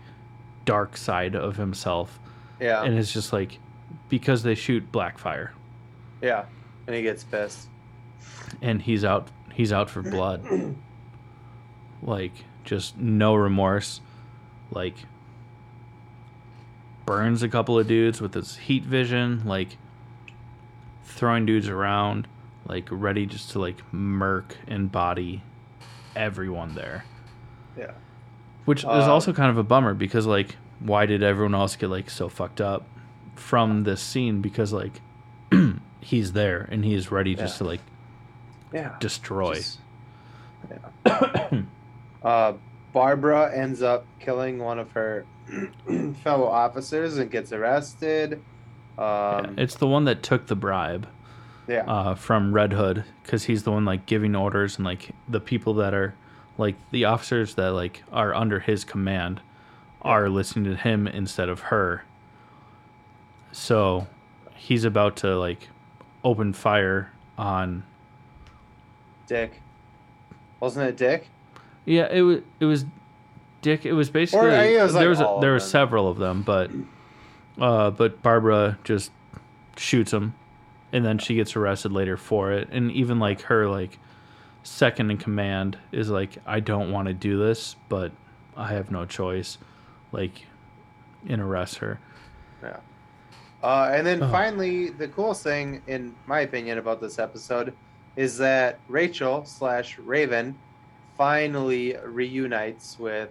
dark 0.66 0.98
side 0.98 1.36
of 1.36 1.56
himself 1.56 2.20
Yeah. 2.60 2.84
and 2.84 2.98
it's 3.00 3.14
just 3.14 3.32
like 3.32 3.60
because 4.10 4.44
they 4.44 4.56
shoot 4.56 4.92
blackfire 4.92 5.52
yeah. 6.22 6.44
And 6.86 6.96
he 6.96 7.02
gets 7.02 7.24
pissed. 7.24 7.70
and 8.62 8.82
he's 8.82 9.06
out 9.06 9.30
he's 9.54 9.72
out 9.72 9.90
for 9.90 10.02
blood 10.02 10.44
like 12.02 12.34
just 12.66 12.98
no 12.98 13.36
remorse 13.36 14.02
like 14.72 14.96
burns 17.10 17.42
a 17.42 17.50
couple 17.50 17.80
of 17.80 17.88
dudes 17.88 18.22
with 18.22 18.36
his 18.36 18.56
heat 18.58 18.84
vision 18.84 19.42
like 19.44 19.78
throwing 21.04 21.44
dudes 21.44 21.68
around 21.68 22.28
like 22.68 22.88
ready 22.92 23.26
just 23.26 23.50
to 23.50 23.58
like 23.58 23.82
murk 23.92 24.56
and 24.68 24.92
body 24.92 25.42
everyone 26.16 26.76
there 26.76 27.04
Yeah. 27.76 27.94
which 28.66 28.82
is 28.82 28.86
Uh, 28.86 29.12
also 29.12 29.34
kind 29.34 29.50
of 29.50 29.58
a 29.58 29.64
bummer 29.64 29.96
because 29.96 30.28
like 30.28 30.56
why 30.80 31.08
did 31.08 31.24
everyone 31.24 31.56
else 31.56 31.76
get 31.76 31.90
like 31.90 32.12
so 32.12 32.30
fucked 32.30 32.62
up 32.62 32.86
from 33.34 33.86
this 33.86 34.02
scene 34.02 34.42
because 34.42 34.72
like 34.72 35.02
he's 36.02 36.34
there 36.34 36.68
and 36.72 36.86
he 36.86 36.94
is 36.94 37.12
ready 37.12 37.34
just 37.34 37.56
Yeah. 37.56 37.58
to 37.58 37.64
like 37.64 37.82
Yeah. 38.72 38.96
destroy 39.00 39.56
Just- 39.56 39.80
yeah. 41.08 41.62
uh, 42.24 42.54
Barbara 42.94 43.52
ends 43.56 43.82
up 43.82 44.06
killing 44.20 44.60
one 44.60 44.78
of 44.78 44.92
her 44.92 45.26
fellow 46.24 46.48
officers 46.48 47.18
and 47.18 47.30
gets 47.32 47.52
arrested. 47.52 48.42
Yeah, 48.98 49.42
Um, 49.46 49.56
it's 49.58 49.76
the 49.76 49.88
one 49.88 50.06
that 50.06 50.24
took 50.24 50.48
the 50.48 50.56
bribe 50.56 51.08
yeah. 51.68 51.84
uh, 51.86 52.16
from 52.16 52.54
Red 52.54 52.74
Hood 52.74 53.06
because 53.24 53.46
he's 53.46 53.64
the 53.64 53.72
one 53.72 53.86
like 53.86 54.06
giving 54.06 54.36
orders 54.36 54.78
and 54.78 54.86
like 54.86 55.12
the 55.28 55.40
people 55.40 55.74
that 55.76 55.94
are 55.94 56.16
like 56.58 56.76
the 56.92 57.06
officers 57.06 57.56
that 57.56 57.70
like 57.70 58.04
are 58.12 58.34
under 58.34 58.60
his 58.60 58.84
command 58.84 59.42
are 60.02 60.30
listening 60.30 60.66
to 60.66 60.76
him 60.76 61.08
instead 61.08 61.50
of 61.50 61.60
her. 61.62 62.04
So 63.52 64.08
he's 64.56 64.84
about 64.84 65.18
to 65.18 65.38
like 65.38 65.70
open 66.24 66.54
fire 66.54 67.12
on. 67.38 67.84
Dick. 69.28 69.62
Wasn't 70.60 70.86
it 70.86 70.98
Dick? 70.98 71.28
Yeah, 71.86 72.08
it 72.12 72.22
was 72.22 72.42
it 72.60 72.66
was 72.66 72.86
Dick. 73.62 73.86
It 73.86 73.94
was 73.94 74.10
basically 74.10 74.50
I 74.50 74.64
think 74.64 74.78
it 74.80 74.84
was, 74.84 74.94
like, 74.94 75.02
there 75.02 75.10
was 75.10 75.20
a, 75.20 75.38
there 75.42 75.52
were 75.52 75.60
several 75.60 76.08
of 76.08 76.18
them, 76.18 76.44
but 76.44 76.72
uh, 77.60 77.92
but 77.92 78.22
Barbara 78.22 78.78
just 78.84 79.12
shoots 79.78 80.14
him, 80.14 80.34
and 80.94 81.06
then 81.06 81.18
she 81.18 81.36
gets 81.36 81.56
arrested 81.56 81.92
later 81.92 82.18
for 82.18 82.52
it. 82.52 82.70
And 82.72 82.92
even 82.92 83.20
like 83.20 83.42
her 83.44 83.68
like 83.68 84.00
second 84.64 85.12
in 85.12 85.18
command 85.18 85.78
is 85.92 86.10
like, 86.10 86.38
I 86.46 86.60
don't 86.60 86.92
want 86.92 87.08
to 87.08 87.14
do 87.14 87.38
this, 87.38 87.76
but 87.90 88.12
I 88.56 88.74
have 88.74 88.92
no 88.92 89.06
choice. 89.06 89.58
Like, 90.12 90.46
and 91.28 91.42
arrest 91.42 91.78
her. 91.78 92.00
Yeah. 92.64 92.78
Uh, 93.62 93.92
and 93.94 94.08
then 94.08 94.24
Oh. 94.24 94.30
finally, 94.32 94.90
the 94.90 95.08
coolest 95.08 95.44
thing, 95.44 95.82
in 95.88 96.16
my 96.26 96.40
opinion, 96.42 96.78
about 96.78 97.00
this 97.02 97.20
episode 97.20 97.74
is 98.16 98.38
that 98.38 98.80
Rachel 98.88 99.46
slash 99.46 100.00
Raven 100.00 100.58
finally 101.18 101.96
reunites 102.06 102.98
with 102.98 103.30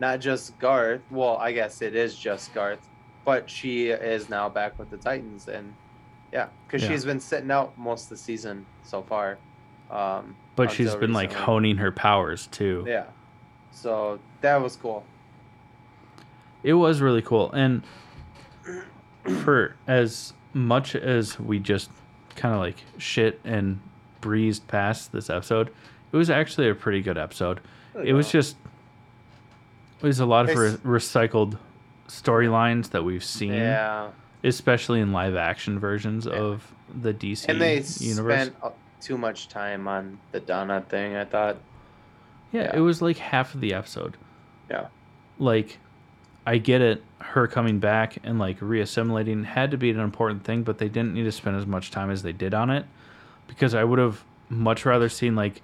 not 0.00 0.20
just 0.20 0.58
Garth. 0.58 1.02
Well, 1.10 1.36
I 1.36 1.52
guess 1.52 1.82
it 1.82 1.94
is 1.94 2.16
just 2.16 2.52
Garth, 2.54 2.88
but 3.24 3.48
she 3.48 3.88
is 3.88 4.28
now 4.28 4.48
back 4.48 4.78
with 4.78 4.90
the 4.90 4.96
Titans, 4.96 5.46
and 5.48 5.72
yeah, 6.32 6.48
because 6.66 6.82
Yeah. 6.82 6.88
she's 6.88 7.04
been 7.04 7.20
sitting 7.20 7.50
out 7.50 7.76
most 7.78 8.04
of 8.04 8.08
the 8.10 8.16
season 8.16 8.66
so 8.82 9.02
far. 9.02 9.38
Um, 9.90 10.36
But 10.56 10.70
she's 10.70 10.94
been 10.94 11.12
like 11.12 11.32
honing 11.32 11.76
her 11.78 11.90
powers 11.92 12.46
too. 12.48 12.84
Yeah. 12.86 13.04
So 13.72 14.18
that 14.40 14.60
was 14.60 14.76
cool. 14.76 15.04
It 16.62 16.74
was 16.74 17.00
really 17.00 17.22
cool. 17.22 17.50
And 17.52 17.82
for 19.42 19.76
as 19.86 20.32
much 20.52 20.94
as 20.94 21.38
we 21.40 21.58
just 21.58 21.90
kind 22.36 22.54
of 22.54 22.60
like 22.60 22.76
shit 22.98 23.40
and 23.44 23.80
breezed 24.20 24.66
past 24.68 25.12
this 25.12 25.30
episode, 25.30 25.70
it 26.12 26.16
was 26.16 26.30
actually 26.30 26.68
a 26.68 26.74
pretty 26.74 27.00
good 27.02 27.18
episode. 27.18 27.60
It 28.04 28.12
was 28.12 28.30
just 28.30 28.56
it 30.02 30.06
was 30.06 30.20
a 30.20 30.26
lot 30.26 30.48
of 30.48 30.56
re- 30.56 30.98
recycled 30.98 31.58
storylines 32.08 32.90
that 32.90 33.04
we've 33.04 33.24
seen, 33.24 33.52
yeah. 33.54 34.08
especially 34.42 35.00
in 35.00 35.12
live 35.12 35.36
action 35.36 35.78
versions 35.78 36.26
of 36.26 36.72
the 37.02 37.12
DC 37.14 37.46
and 37.48 37.60
they 37.60 37.74
universe. 38.04 38.46
spent 38.48 38.54
too 39.00 39.16
much 39.16 39.48
time 39.48 39.86
on 39.88 40.18
the 40.32 40.40
Donna 40.40 40.84
thing. 40.88 41.16
I 41.16 41.24
thought, 41.24 41.56
Yeah, 42.52 42.62
Yeah. 42.64 42.76
it 42.76 42.80
was 42.80 43.00
like 43.00 43.18
half 43.18 43.54
of 43.54 43.60
the 43.60 43.72
episode. 43.74 44.16
yeah, 44.68 44.86
Like, 45.38 45.78
I 46.46 46.58
get 46.58 46.80
it, 46.80 47.02
her 47.18 47.46
coming 47.46 47.78
back 47.78 48.16
and 48.24 48.38
like 48.38 48.58
reassimilating 48.60 49.44
had 49.44 49.70
to 49.70 49.76
be 49.76 49.90
an 49.90 50.00
important 50.00 50.42
thing, 50.44 50.62
but 50.62 50.78
they 50.78 50.88
didn't 50.88 51.14
need 51.14 51.24
to 51.24 51.32
spend 51.32 51.56
as 51.56 51.66
much 51.66 51.90
time 51.90 52.10
as 52.10 52.22
they 52.22 52.32
did 52.32 52.54
on 52.54 52.70
it 52.70 52.86
because 53.46 53.74
I 53.74 53.84
would 53.84 53.98
have 53.98 54.24
much 54.48 54.84
rather 54.86 55.08
seen 55.08 55.36
like 55.36 55.62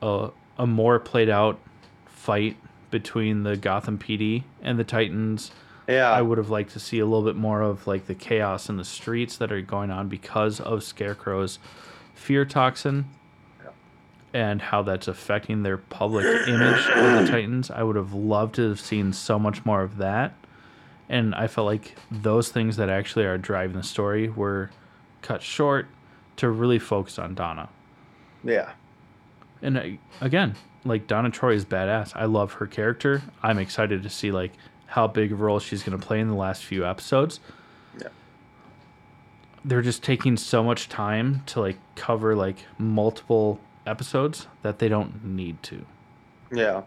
a 0.00 0.30
a 0.58 0.66
more 0.66 0.98
played 0.98 1.28
out 1.28 1.58
fight 2.06 2.56
between 2.92 3.42
the 3.42 3.56
Gotham 3.56 3.98
PD 3.98 4.44
and 4.62 4.78
the 4.78 4.84
Titans. 4.84 5.50
yeah. 5.88 6.08
I 6.10 6.22
would 6.22 6.38
have 6.38 6.50
liked 6.50 6.70
to 6.74 6.78
see 6.78 7.00
a 7.00 7.04
little 7.04 7.24
bit 7.24 7.34
more 7.34 7.60
of 7.62 7.88
like 7.88 8.06
the 8.06 8.14
chaos 8.14 8.68
in 8.68 8.76
the 8.76 8.84
streets 8.84 9.36
that 9.38 9.50
are 9.50 9.60
going 9.60 9.90
on 9.90 10.06
because 10.08 10.60
of 10.60 10.84
Scarecrow's 10.84 11.58
fear 12.14 12.44
toxin. 12.44 13.06
and 14.34 14.62
how 14.62 14.82
that's 14.82 15.08
affecting 15.08 15.62
their 15.62 15.76
public 15.76 16.24
image 16.48 16.86
of 16.88 17.24
the 17.26 17.26
Titans. 17.30 17.70
I 17.70 17.82
would 17.82 17.96
have 17.96 18.14
loved 18.14 18.54
to 18.54 18.68
have 18.68 18.80
seen 18.80 19.12
so 19.12 19.38
much 19.38 19.64
more 19.66 19.82
of 19.82 19.96
that. 19.98 20.34
And 21.08 21.34
I 21.34 21.46
felt 21.48 21.66
like 21.66 21.96
those 22.10 22.48
things 22.48 22.76
that 22.76 22.88
actually 22.88 23.26
are 23.26 23.36
driving 23.36 23.76
the 23.76 23.82
story 23.82 24.28
were 24.30 24.70
cut 25.20 25.42
short 25.42 25.86
to 26.36 26.48
really 26.48 26.78
focus 26.78 27.18
on 27.18 27.34
Donna. 27.34 27.68
Yeah. 28.42 28.70
And 29.60 29.78
I, 29.78 29.98
again, 30.22 30.54
like 30.84 31.06
Donna 31.06 31.30
Troy 31.30 31.54
is 31.54 31.64
badass. 31.64 32.12
I 32.14 32.24
love 32.24 32.54
her 32.54 32.66
character. 32.66 33.22
I'm 33.42 33.58
excited 33.58 34.02
to 34.02 34.10
see 34.10 34.32
like 34.32 34.52
how 34.86 35.06
big 35.06 35.32
of 35.32 35.40
a 35.40 35.44
role 35.44 35.58
she's 35.58 35.82
going 35.82 35.98
to 35.98 36.04
play 36.04 36.20
in 36.20 36.28
the 36.28 36.34
last 36.34 36.64
few 36.64 36.84
episodes. 36.86 37.40
Yeah. 38.00 38.08
They're 39.64 39.82
just 39.82 40.02
taking 40.02 40.36
so 40.36 40.62
much 40.62 40.88
time 40.88 41.42
to 41.46 41.60
like 41.60 41.78
cover 41.94 42.34
like 42.34 42.58
multiple 42.78 43.60
episodes 43.86 44.46
that 44.62 44.78
they 44.78 44.88
don't 44.88 45.24
need 45.24 45.62
to. 45.64 45.84
Yeah. 46.52 46.82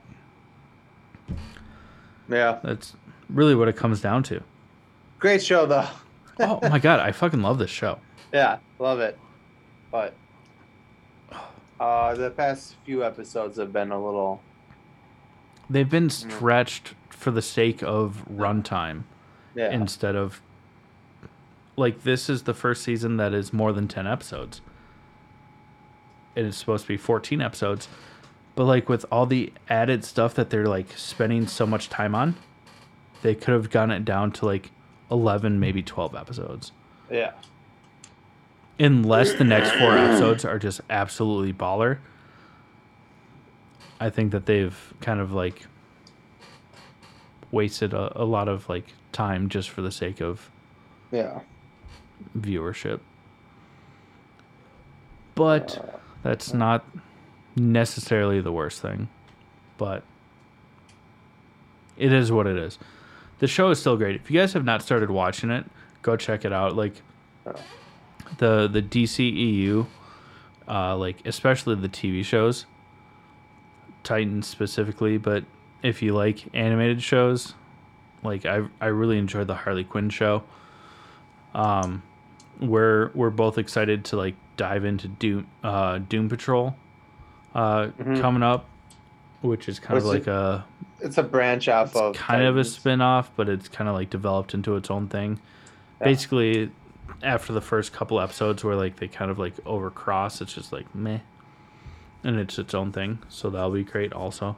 Yeah. 2.29 2.59
That's 2.63 2.93
really 3.29 3.55
what 3.55 3.67
it 3.67 3.75
comes 3.75 4.01
down 4.01 4.23
to. 4.23 4.41
Great 5.19 5.43
show 5.43 5.65
though. 5.65 5.87
oh 6.39 6.59
my 6.69 6.79
god, 6.79 6.99
I 6.99 7.11
fucking 7.11 7.41
love 7.41 7.57
this 7.57 7.69
show. 7.71 7.99
Yeah, 8.33 8.57
love 8.79 8.99
it. 8.99 9.17
But 9.91 10.13
uh 11.79 12.13
the 12.13 12.29
past 12.29 12.75
few 12.85 13.03
episodes 13.03 13.57
have 13.57 13.73
been 13.73 13.91
a 13.91 14.03
little 14.03 14.41
They've 15.69 15.89
been 15.89 16.09
stretched 16.09 16.93
for 17.09 17.31
the 17.31 17.41
sake 17.41 17.81
of 17.81 18.23
runtime 18.31 19.03
yeah. 19.55 19.71
instead 19.71 20.15
of 20.15 20.41
like 21.75 22.03
this 22.03 22.29
is 22.29 22.43
the 22.43 22.53
first 22.53 22.83
season 22.83 23.17
that 23.17 23.33
is 23.33 23.51
more 23.51 23.73
than 23.73 23.87
10 23.87 24.07
episodes. 24.07 24.61
And 26.35 26.47
it's 26.47 26.57
supposed 26.57 26.83
to 26.83 26.87
be 26.87 26.97
14 26.97 27.41
episodes. 27.41 27.87
But 28.55 28.65
like 28.65 28.87
with 28.87 29.05
all 29.11 29.25
the 29.25 29.51
added 29.69 30.05
stuff 30.05 30.33
that 30.35 30.49
they're 30.49 30.67
like 30.67 30.91
spending 30.95 31.47
so 31.47 31.65
much 31.65 31.89
time 31.89 32.15
on, 32.15 32.35
they 33.21 33.35
could 33.35 33.53
have 33.53 33.69
gotten 33.69 33.91
it 33.91 34.05
down 34.05 34.31
to 34.33 34.45
like 34.45 34.71
11 35.11 35.59
maybe 35.59 35.81
12 35.81 36.15
episodes. 36.15 36.71
yeah. 37.09 37.31
Unless 38.79 39.33
the 39.33 39.43
next 39.43 39.71
four 39.71 39.91
episodes 39.97 40.43
are 40.45 40.59
just 40.59 40.81
absolutely 40.89 41.53
baller 41.53 41.97
i 43.99 44.09
think 44.09 44.31
that 44.31 44.45
they've 44.45 44.93
kind 45.01 45.19
of 45.19 45.31
like 45.31 45.65
wasted 47.51 47.93
a, 47.93 48.21
a 48.21 48.25
lot 48.25 48.47
of 48.49 48.67
like 48.67 48.85
time 49.11 49.47
just 49.47 49.69
for 49.69 49.81
the 49.81 49.91
sake 49.91 50.19
of 50.19 50.51
Yeah. 51.11 51.39
viewership. 52.37 52.99
But 55.35 55.77
uh, 55.77 55.97
that's 56.23 56.53
not 56.53 56.85
necessarily 57.55 58.41
the 58.41 58.51
worst 58.51 58.81
thing 58.81 59.07
but 59.77 60.03
it 61.97 62.11
is 62.11 62.29
what 62.31 62.45
it 62.47 62.57
is. 62.57 62.77
The 63.39 63.47
show 63.47 63.69
is 63.69 63.79
still 63.79 63.95
great. 63.95 64.15
If 64.17 64.29
you 64.29 64.39
guys 64.39 64.51
have 64.53 64.65
not 64.65 64.81
started 64.81 65.09
watching 65.09 65.49
it 65.49 65.65
go 66.01 66.15
check 66.17 66.43
it 66.45 66.51
out. 66.53 66.75
Like 66.75 67.01
the 68.37 68.67
the 68.67 68.81
DCEU, 68.81 69.85
uh, 70.67 70.95
like 70.97 71.25
especially 71.25 71.75
the 71.75 71.89
TV 71.89 72.23
shows, 72.23 72.65
Titans 74.03 74.47
specifically. 74.47 75.17
But 75.17 75.43
if 75.83 76.01
you 76.01 76.13
like 76.13 76.45
animated 76.53 77.01
shows, 77.01 77.53
like 78.23 78.45
I 78.45 78.63
I 78.81 78.87
really 78.87 79.17
enjoyed 79.17 79.47
the 79.47 79.55
Harley 79.55 79.83
Quinn 79.83 80.09
show. 80.09 80.43
Um, 81.53 82.03
we're 82.59 83.11
we're 83.13 83.29
both 83.29 83.57
excited 83.57 84.05
to 84.05 84.17
like 84.17 84.35
dive 84.57 84.85
into 84.85 85.07
Doom 85.07 85.47
uh, 85.63 85.99
Doom 85.99 86.29
Patrol, 86.29 86.75
uh, 87.53 87.87
Mhm. 87.99 88.21
coming 88.21 88.43
up, 88.43 88.65
which 89.41 89.67
is 89.69 89.79
kind 89.79 89.97
of 89.97 90.05
like 90.05 90.21
it- 90.21 90.27
a 90.27 90.65
It's 91.01 91.17
a 91.17 91.23
branch 91.23 91.67
off 91.67 91.95
of 91.95 92.15
kind 92.15 92.43
of 92.43 92.57
a 92.57 92.63
spin-off 92.63 93.29
but 93.35 93.49
it's 93.49 93.67
kind 93.67 93.89
of 93.89 93.95
like 93.95 94.09
developed 94.09 94.53
into 94.53 94.75
its 94.77 94.89
own 94.89 95.07
thing 95.07 95.39
Yeah. 95.99 96.05
basically 96.07 96.71
after 97.23 97.53
the 97.53 97.61
first 97.61 97.93
couple 97.93 98.19
episodes 98.19 98.63
where 98.63 98.75
like 98.75 98.97
they 98.97 99.07
kind 99.07 99.29
of 99.31 99.37
like 99.39 99.55
overcross 99.65 100.41
it's 100.41 100.53
just 100.53 100.71
like 100.73 100.93
meh 100.95 101.19
and 102.23 102.37
it's 102.39 102.57
its 102.59 102.73
own 102.73 102.91
thing 102.91 103.19
so 103.29 103.49
that'll 103.49 103.71
be 103.71 103.83
great 103.83 104.11
also 104.13 104.55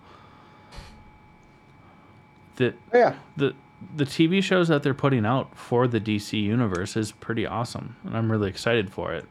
the 2.56 2.74
oh, 2.94 2.98
Yeah. 2.98 3.16
the 3.36 3.54
the 3.96 4.06
tv 4.06 4.42
shows 4.42 4.68
that 4.70 4.82
they're 4.84 4.94
putting 4.94 5.26
out 5.26 5.56
for 5.58 5.88
the 5.88 6.00
dc 6.00 6.32
universe 6.42 6.96
is 6.98 7.12
pretty 7.12 7.46
awesome 7.46 7.96
and 8.04 8.16
i'm 8.18 8.32
really 8.32 8.50
excited 8.50 8.92
for 8.92 9.14
it 9.14 9.26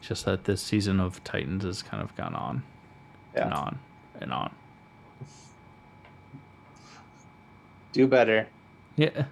just 0.00 0.24
that 0.24 0.44
this 0.44 0.62
season 0.62 0.98
of 1.00 1.22
titans 1.24 1.64
has 1.64 1.82
kind 1.82 2.02
of 2.02 2.14
gone 2.16 2.34
on 2.34 2.62
and 3.34 3.52
on 3.52 3.78
and 4.20 4.32
on 4.32 4.54
Do 7.92 8.06
better. 8.06 8.46
Yeah. 8.94 9.24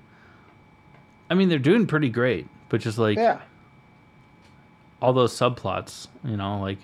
I 1.31 1.35
mean, 1.35 1.49
they're 1.49 1.59
doing 1.59 1.87
pretty 1.87 2.09
great, 2.09 2.47
but 2.69 2.81
just 2.81 2.99
like 2.99 3.17
Yeah. 3.19 3.41
all 5.01 5.13
those 5.13 5.33
subplots, 5.37 6.09
you 6.25 6.37
know, 6.37 6.59
like 6.61 6.79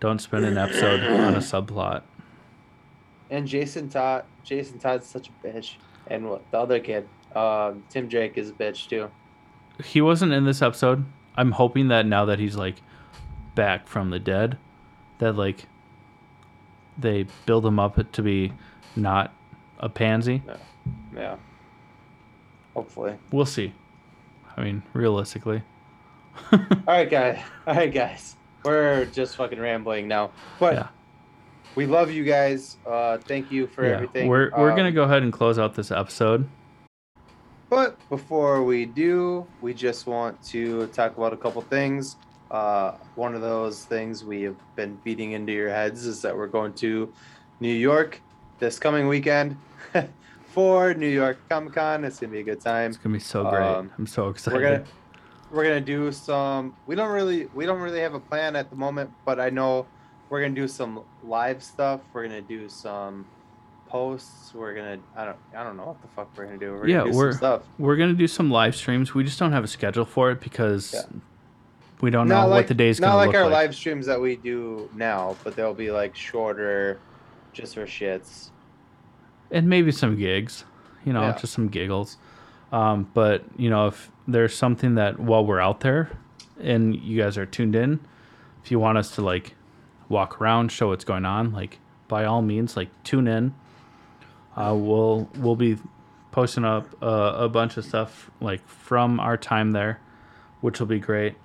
don't 0.00 0.20
spend 0.20 0.44
an 0.44 0.58
episode 0.58 1.00
on 1.04 1.34
a 1.34 1.38
subplot. 1.38 2.02
And 3.30 3.46
Jason 3.46 3.88
Todd 3.88 4.24
Jason 4.44 4.78
Todd's 4.78 5.06
such 5.06 5.28
a 5.28 5.46
bitch. 5.46 5.74
And 6.06 6.28
what 6.30 6.50
the 6.50 6.58
other 6.58 6.80
kid, 6.80 7.06
um, 7.36 7.82
Tim 7.90 8.08
Drake 8.08 8.38
is 8.38 8.50
a 8.50 8.52
bitch 8.52 8.88
too. 8.88 9.10
He 9.84 10.00
wasn't 10.00 10.32
in 10.32 10.44
this 10.44 10.62
episode. 10.62 11.04
I'm 11.36 11.52
hoping 11.52 11.88
that 11.88 12.06
now 12.06 12.24
that 12.26 12.38
he's 12.38 12.56
like 12.56 12.76
back 13.54 13.86
from 13.86 14.10
the 14.10 14.18
dead, 14.18 14.56
that 15.18 15.36
like 15.36 15.66
they 16.96 17.26
build 17.46 17.64
him 17.66 17.78
up 17.78 18.10
to 18.12 18.22
be 18.22 18.52
not 18.96 19.32
a 19.78 19.88
pansy. 19.88 20.42
Yeah. 21.14 21.36
Hopefully. 22.74 23.16
We'll 23.32 23.46
see. 23.46 23.72
I 24.56 24.62
mean, 24.62 24.82
realistically. 24.92 25.62
All 26.52 26.60
right, 26.86 27.08
guys. 27.10 27.38
All 27.66 27.74
right, 27.74 27.92
guys. 27.92 28.36
We're 28.64 29.04
just 29.06 29.36
fucking 29.36 29.58
rambling 29.58 30.08
now, 30.08 30.30
but 30.60 30.74
Yeah. 30.74 30.88
we 31.74 31.86
love 31.86 32.10
you 32.10 32.24
guys. 32.24 32.76
Uh, 32.86 33.18
thank 33.18 33.50
you 33.52 33.66
for 33.66 33.84
Yeah. 33.86 33.94
everything. 33.94 34.28
We're 34.28 34.50
we're 34.56 34.70
Um, 34.70 34.76
gonna 34.76 34.92
go 34.92 35.04
ahead 35.04 35.22
and 35.22 35.32
close 35.32 35.58
out 35.58 35.74
this 35.74 35.90
episode. 35.90 36.48
But 37.70 37.96
before 38.08 38.62
we 38.62 38.86
do, 38.86 39.46
we 39.60 39.74
just 39.74 40.06
want 40.06 40.42
to 40.44 40.86
talk 40.88 41.16
about 41.16 41.32
a 41.32 41.36
couple 41.36 41.60
things. 41.62 42.16
Uh, 42.50 42.92
one 43.14 43.34
of 43.34 43.42
those 43.42 43.84
things 43.84 44.24
we 44.24 44.42
have 44.42 44.56
been 44.74 44.98
beating 45.04 45.32
into 45.32 45.52
your 45.52 45.68
heads 45.68 46.06
is 46.06 46.22
that 46.22 46.34
we're 46.34 46.46
going 46.46 46.72
to 46.74 47.12
New 47.60 47.72
York 47.74 48.22
this 48.58 48.78
coming 48.78 49.06
weekend 49.06 49.56
for 50.58 50.92
New 50.92 51.06
York 51.08 51.38
Comic 51.48 51.74
Con. 51.74 52.02
It's 52.04 52.18
gonna 52.18 52.32
be 52.32 52.40
a 52.40 52.42
good 52.42 52.60
time. 52.60 52.90
It's 52.90 52.98
gonna 52.98 53.12
be 53.12 53.20
so 53.20 53.48
great. 53.48 53.62
Um, 53.62 53.92
I'm 53.96 54.08
so 54.08 54.28
excited. 54.28 54.56
We're 54.56 54.62
gonna 54.68 54.84
we're 55.52 55.62
gonna 55.62 55.80
do 55.80 56.10
some. 56.10 56.74
We 56.88 56.96
don't 56.96 57.10
really 57.12 57.46
we 57.54 57.64
don't 57.64 57.80
really 57.80 58.00
have 58.00 58.14
a 58.14 58.18
plan 58.18 58.56
at 58.56 58.68
the 58.68 58.74
moment, 58.74 59.08
but 59.24 59.38
I 59.38 59.50
know 59.50 59.86
we're 60.28 60.40
gonna 60.42 60.56
do 60.56 60.66
some 60.66 61.04
live 61.22 61.62
stuff. 61.62 62.00
We're 62.12 62.24
gonna 62.24 62.40
do 62.42 62.68
some 62.68 63.24
posts. 63.88 64.52
We're 64.52 64.74
gonna 64.74 64.98
I 65.14 65.26
don't 65.26 65.36
I 65.56 65.62
don't 65.62 65.76
know 65.76 65.84
what 65.86 66.02
the 66.02 66.08
fuck 66.08 66.28
we're 66.36 66.46
gonna 66.46 66.58
do. 66.58 66.72
We're 66.72 66.88
Yeah, 66.88 66.98
gonna 67.02 67.12
do 67.12 67.16
we're- 67.18 67.32
stuff. 67.34 67.62
We're 67.78 67.96
gonna 67.96 68.14
do 68.14 68.26
some 68.26 68.50
live 68.50 68.74
streams. 68.74 69.14
We 69.14 69.22
just 69.22 69.38
don't 69.38 69.52
have 69.52 69.62
a 69.62 69.68
schedule 69.68 70.06
for 70.06 70.32
it 70.32 70.40
because 70.40 70.92
Yeah. 70.92 71.02
we 72.00 72.10
don't 72.10 72.26
know 72.26 72.34
not 72.34 72.48
what 72.48 72.56
like 72.56 72.66
the 72.66 72.74
day's 72.74 72.98
gonna 72.98 73.14
like 73.14 73.28
look 73.28 73.36
our 73.36 73.42
like. 73.44 73.52
live 73.52 73.76
streams 73.76 74.06
that 74.06 74.20
we 74.20 74.34
do 74.34 74.90
now, 74.92 75.36
but 75.44 75.54
they'll 75.54 75.72
be 75.72 75.92
like 75.92 76.16
shorter, 76.16 76.98
just 77.52 77.76
for 77.76 77.86
shits. 77.86 78.50
And 79.50 79.68
maybe 79.68 79.90
some 79.92 80.16
gigs, 80.16 80.64
you 81.04 81.12
know, 81.12 81.22
Yeah. 81.22 81.38
just 81.38 81.52
some 81.54 81.68
giggles. 81.68 82.16
Um, 82.72 83.08
but 83.14 83.44
you 83.56 83.70
know, 83.70 83.86
if 83.88 84.10
there's 84.26 84.54
something 84.54 84.94
that 84.96 85.18
while 85.18 85.44
we're 85.44 85.60
out 85.60 85.80
there 85.80 86.10
and 86.60 86.94
you 86.94 87.20
guys 87.22 87.38
are 87.38 87.46
tuned 87.46 87.74
in, 87.74 88.00
if 88.62 88.70
you 88.70 88.78
want 88.78 88.98
us 88.98 89.14
to 89.14 89.22
like 89.22 89.54
walk 90.08 90.40
around, 90.40 90.70
show 90.72 90.88
what's 90.88 91.04
going 91.04 91.24
on, 91.24 91.52
like 91.52 91.78
by 92.08 92.24
all 92.24 92.42
means, 92.42 92.76
like 92.76 92.88
tune 93.04 93.26
in. 93.28 93.54
Uh, 94.56 94.74
we'll 94.74 95.28
we'll 95.36 95.56
be 95.56 95.78
posting 96.30 96.64
up 96.64 96.86
uh, 97.02 97.34
a 97.36 97.48
bunch 97.48 97.76
of 97.76 97.84
stuff 97.84 98.30
like 98.40 98.66
from 98.68 99.18
our 99.20 99.36
time 99.36 99.70
there, 99.72 100.00
which 100.60 100.78
will 100.80 100.86
be 100.86 100.98
great. 100.98 101.36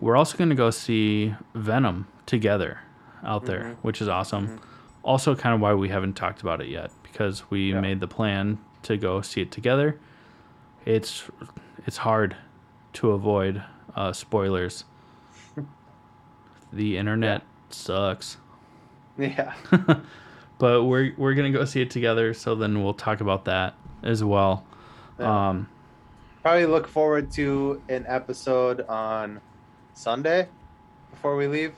We're 0.00 0.16
also 0.16 0.36
going 0.38 0.50
to 0.50 0.56
go 0.56 0.70
see 0.70 1.34
Venom 1.54 2.06
together 2.26 2.78
out 3.24 3.44
there, 3.46 3.60
Mhm. 3.62 3.76
which 3.82 4.00
is 4.00 4.08
awesome. 4.08 4.46
Mhm. 4.48 4.58
Also, 5.02 5.34
kind 5.34 5.54
of 5.54 5.60
why 5.60 5.72
we 5.74 5.88
haven't 5.88 6.14
talked 6.14 6.42
about 6.42 6.60
it 6.60 6.68
yet 6.68 6.90
because 7.02 7.50
we 7.50 7.72
Yeah. 7.72 7.80
made 7.80 8.00
the 8.00 8.06
plan 8.08 8.58
to 8.82 8.96
go 8.96 9.20
see 9.22 9.40
it 9.42 9.50
together. 9.50 9.98
It's 10.84 11.24
it's 11.86 11.98
hard 11.98 12.36
to 12.94 13.12
avoid 13.12 13.62
uh, 13.96 14.12
spoilers. 14.12 14.84
the 16.72 16.96
internet 16.98 17.42
sucks, 17.70 18.36
Yeah. 19.18 19.54
but 20.58 20.84
we're 20.84 21.12
we're 21.16 21.34
gonna 21.34 21.50
go 21.50 21.64
see 21.64 21.80
it 21.82 21.90
together. 21.90 22.34
So 22.34 22.54
then 22.54 22.82
we'll 22.82 22.94
talk 22.94 23.20
about 23.20 23.44
that 23.46 23.74
as 24.02 24.22
well. 24.22 24.64
Yeah. 25.18 25.48
Um, 25.50 25.68
Probably 26.42 26.64
look 26.66 26.86
forward 26.86 27.30
to 27.32 27.82
an 27.88 28.04
episode 28.08 28.80
on 28.88 29.40
Sunday. 29.94 30.48
before 31.10 31.36
we 31.36 31.46
leave? 31.46 31.74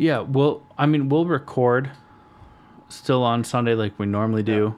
Yeah, 0.00 0.20
we'll. 0.20 0.62
I 0.78 0.86
mean, 0.86 1.10
we'll 1.10 1.26
record 1.26 1.90
still 2.88 3.22
on 3.22 3.44
Sunday 3.44 3.74
like 3.74 3.98
we 3.98 4.06
normally 4.06 4.42
do. 4.42 4.74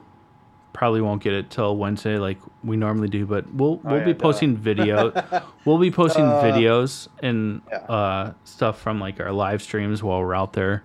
Probably 0.73 1.01
won't 1.01 1.21
get 1.23 1.33
it 1.33 1.49
till 1.49 1.77
Wednesday 1.77 2.17
like 2.17 2.39
we 2.63 2.75
normally 2.75 3.07
do, 3.07 3.25
but 3.25 3.51
we'll 3.53 3.73
Oh, 3.73 3.79
we'll 3.85 3.99
yeah, 3.99 4.05
be 4.05 4.13
duh. 4.13 4.19
posting 4.19 4.57
video. 4.57 5.13
we'll 5.65 5.77
be 5.77 5.91
posting 5.91 6.25
Duh. 6.25 6.41
videos 6.43 7.07
and 7.21 7.61
Yeah. 7.71 7.77
uh, 7.77 8.33
stuff 8.43 8.81
from 8.81 8.99
like 8.99 9.19
our 9.21 9.31
live 9.31 9.61
streams 9.61 10.03
while 10.03 10.19
we're 10.19 10.35
out 10.35 10.53
there. 10.53 10.83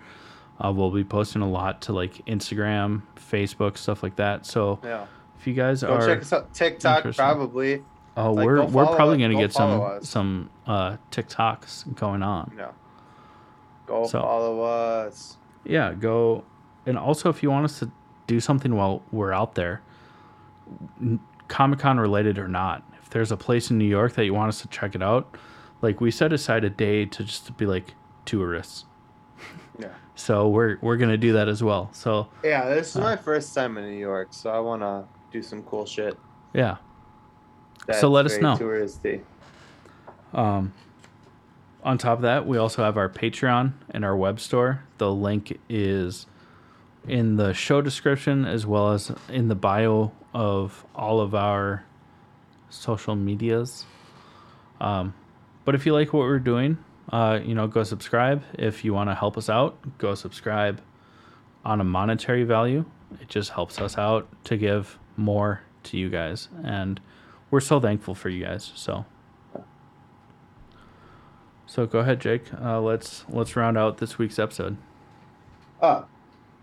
Uh, 0.62 0.72
we'll 0.72 0.90
be 0.90 1.04
posting 1.04 1.42
a 1.42 1.48
lot 1.48 1.80
to 1.82 1.92
like 1.92 2.24
Instagram, 2.26 3.02
Facebook, 3.16 3.76
stuff 3.78 4.02
like 4.02 4.16
that. 4.16 4.46
So 4.46 4.78
Yeah. 4.84 5.06
if 5.40 5.46
you 5.46 5.54
guys 5.54 5.82
Go 5.82 5.94
are, 5.94 6.06
check 6.06 6.20
us 6.20 6.32
out. 6.32 6.52
TikTok, 6.54 7.04
probably. 7.16 7.82
oh, 8.16 8.32
like, 8.34 8.46
we're 8.46 8.64
we're 8.66 8.86
probably 8.94 9.16
us- 9.16 9.20
gonna 9.22 9.34
go 9.34 9.40
get 9.40 9.52
some 9.52 9.80
us. 9.80 10.08
some 10.08 10.50
uh, 10.66 10.96
TikToks 11.10 11.94
going 11.96 12.22
on. 12.22 12.52
No. 12.56 12.68
Go 13.88 14.06
So- 14.06 14.20
follow 14.20 14.60
us. 14.62 15.36
yeah 15.64 15.92
go 15.94 16.44
and 16.86 16.96
also 16.98 17.28
if 17.30 17.42
you 17.42 17.50
want 17.50 17.64
us 17.64 17.78
to 17.80 17.90
do 18.26 18.38
something 18.38 18.74
while 18.76 19.02
we're 19.10 19.32
out 19.32 19.54
there 19.56 19.80
comic-con 21.48 21.98
related 21.98 22.38
or 22.38 22.46
not 22.48 22.82
if 23.02 23.08
there's 23.10 23.32
a 23.32 23.36
place 23.36 23.70
in 23.70 23.78
new 23.78 23.84
york 23.86 24.12
that 24.14 24.24
you 24.26 24.34
want 24.34 24.48
us 24.50 24.60
to 24.60 24.68
check 24.68 24.94
it 24.94 25.02
out 25.02 25.36
like 25.82 26.00
we 26.00 26.10
set 26.10 26.32
aside 26.32 26.62
a 26.64 26.70
day 26.70 27.04
to 27.06 27.24
just 27.24 27.56
be 27.56 27.64
like 27.66 27.94
tourists 28.26 28.84
Yeah. 29.78 29.88
so 30.14 30.48
we're 30.48 30.76
we're 30.82 30.96
gonna 30.98 31.16
do 31.16 31.32
that 31.32 31.48
as 31.48 31.62
well 31.62 31.88
so 31.92 32.28
Yeah, 32.44 32.68
this 32.68 32.90
is 32.90 32.96
Uh. 32.98 33.00
my 33.00 33.16
first 33.16 33.54
time 33.54 33.78
in 33.78 33.84
New 33.90 33.96
York, 33.98 34.28
so 34.30 34.50
I 34.50 34.58
want 34.60 34.82
to 34.82 35.04
do 35.32 35.42
some 35.42 35.62
cool 35.62 35.86
shit. 35.86 36.16
yeah 36.52 36.76
That's 37.86 38.00
So 38.00 38.08
let 38.10 38.26
us 38.26 38.36
know. 38.38 38.54
Touristy. 38.56 39.22
Um, 40.34 40.72
on 41.82 41.98
top 41.98 42.18
of 42.18 42.22
that, 42.22 42.46
we 42.46 42.58
also 42.58 42.82
have 42.82 42.96
our 42.96 43.08
Patreon 43.08 43.72
and 43.90 44.04
our 44.04 44.16
web 44.16 44.40
store. 44.40 44.82
The 44.98 45.12
link 45.12 45.58
is 45.68 46.26
in 47.06 47.36
the 47.36 47.54
show 47.54 47.80
description 47.80 48.44
as 48.44 48.66
well 48.66 48.92
as 48.92 49.12
in 49.28 49.48
the 49.48 49.54
bio 49.54 50.12
of 50.34 50.84
all 50.94 51.20
of 51.20 51.34
our 51.34 51.84
social 52.68 53.14
medias. 53.14 53.86
Um, 54.80 55.14
but 55.64 55.74
if 55.74 55.86
you 55.86 55.92
like 55.92 56.12
what 56.12 56.20
we're 56.20 56.38
doing, 56.38 56.78
uh, 57.10 57.40
you 57.42 57.54
know, 57.54 57.66
go 57.66 57.82
subscribe. 57.82 58.42
If 58.54 58.84
you 58.84 58.92
want 58.92 59.10
to 59.10 59.14
help 59.14 59.38
us 59.38 59.48
out, 59.48 59.98
go 59.98 60.14
subscribe 60.14 60.80
on 61.64 61.80
a 61.80 61.84
monetary 61.84 62.44
value. 62.44 62.84
It 63.20 63.28
just 63.28 63.50
helps 63.50 63.80
us 63.80 63.96
out 63.96 64.28
to 64.44 64.56
give 64.56 64.98
more 65.16 65.62
to 65.84 65.96
you 65.96 66.10
guys. 66.10 66.48
And 66.62 67.00
we're 67.50 67.60
so 67.60 67.80
thankful 67.80 68.14
for 68.14 68.28
you 68.28 68.44
guys. 68.44 68.72
So. 68.74 69.06
So 71.68 71.86
go 71.86 71.98
ahead, 71.98 72.18
Jake. 72.18 72.44
Uh, 72.54 72.80
let's 72.80 73.24
let's 73.28 73.54
round 73.54 73.76
out 73.76 73.98
this 73.98 74.16
week's 74.16 74.38
episode. 74.38 74.78
Uh, 75.80 76.02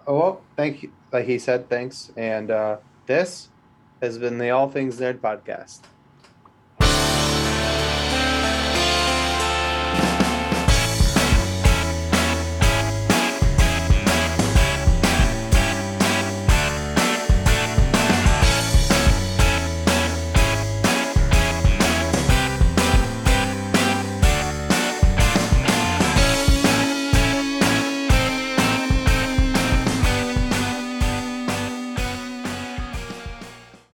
oh, 0.08 0.18
well, 0.18 0.42
thank 0.58 0.82
you. 0.82 0.92
Like 1.14 1.26
he 1.26 1.38
said, 1.38 1.70
thanks. 1.70 2.12
And 2.18 2.50
uh, 2.50 2.78
this 3.06 3.50
has 4.02 4.18
been 4.18 4.40
the 4.40 4.50
All 4.50 4.68
Things 4.68 5.00
Nerd 5.00 5.20
podcast. 5.20 5.82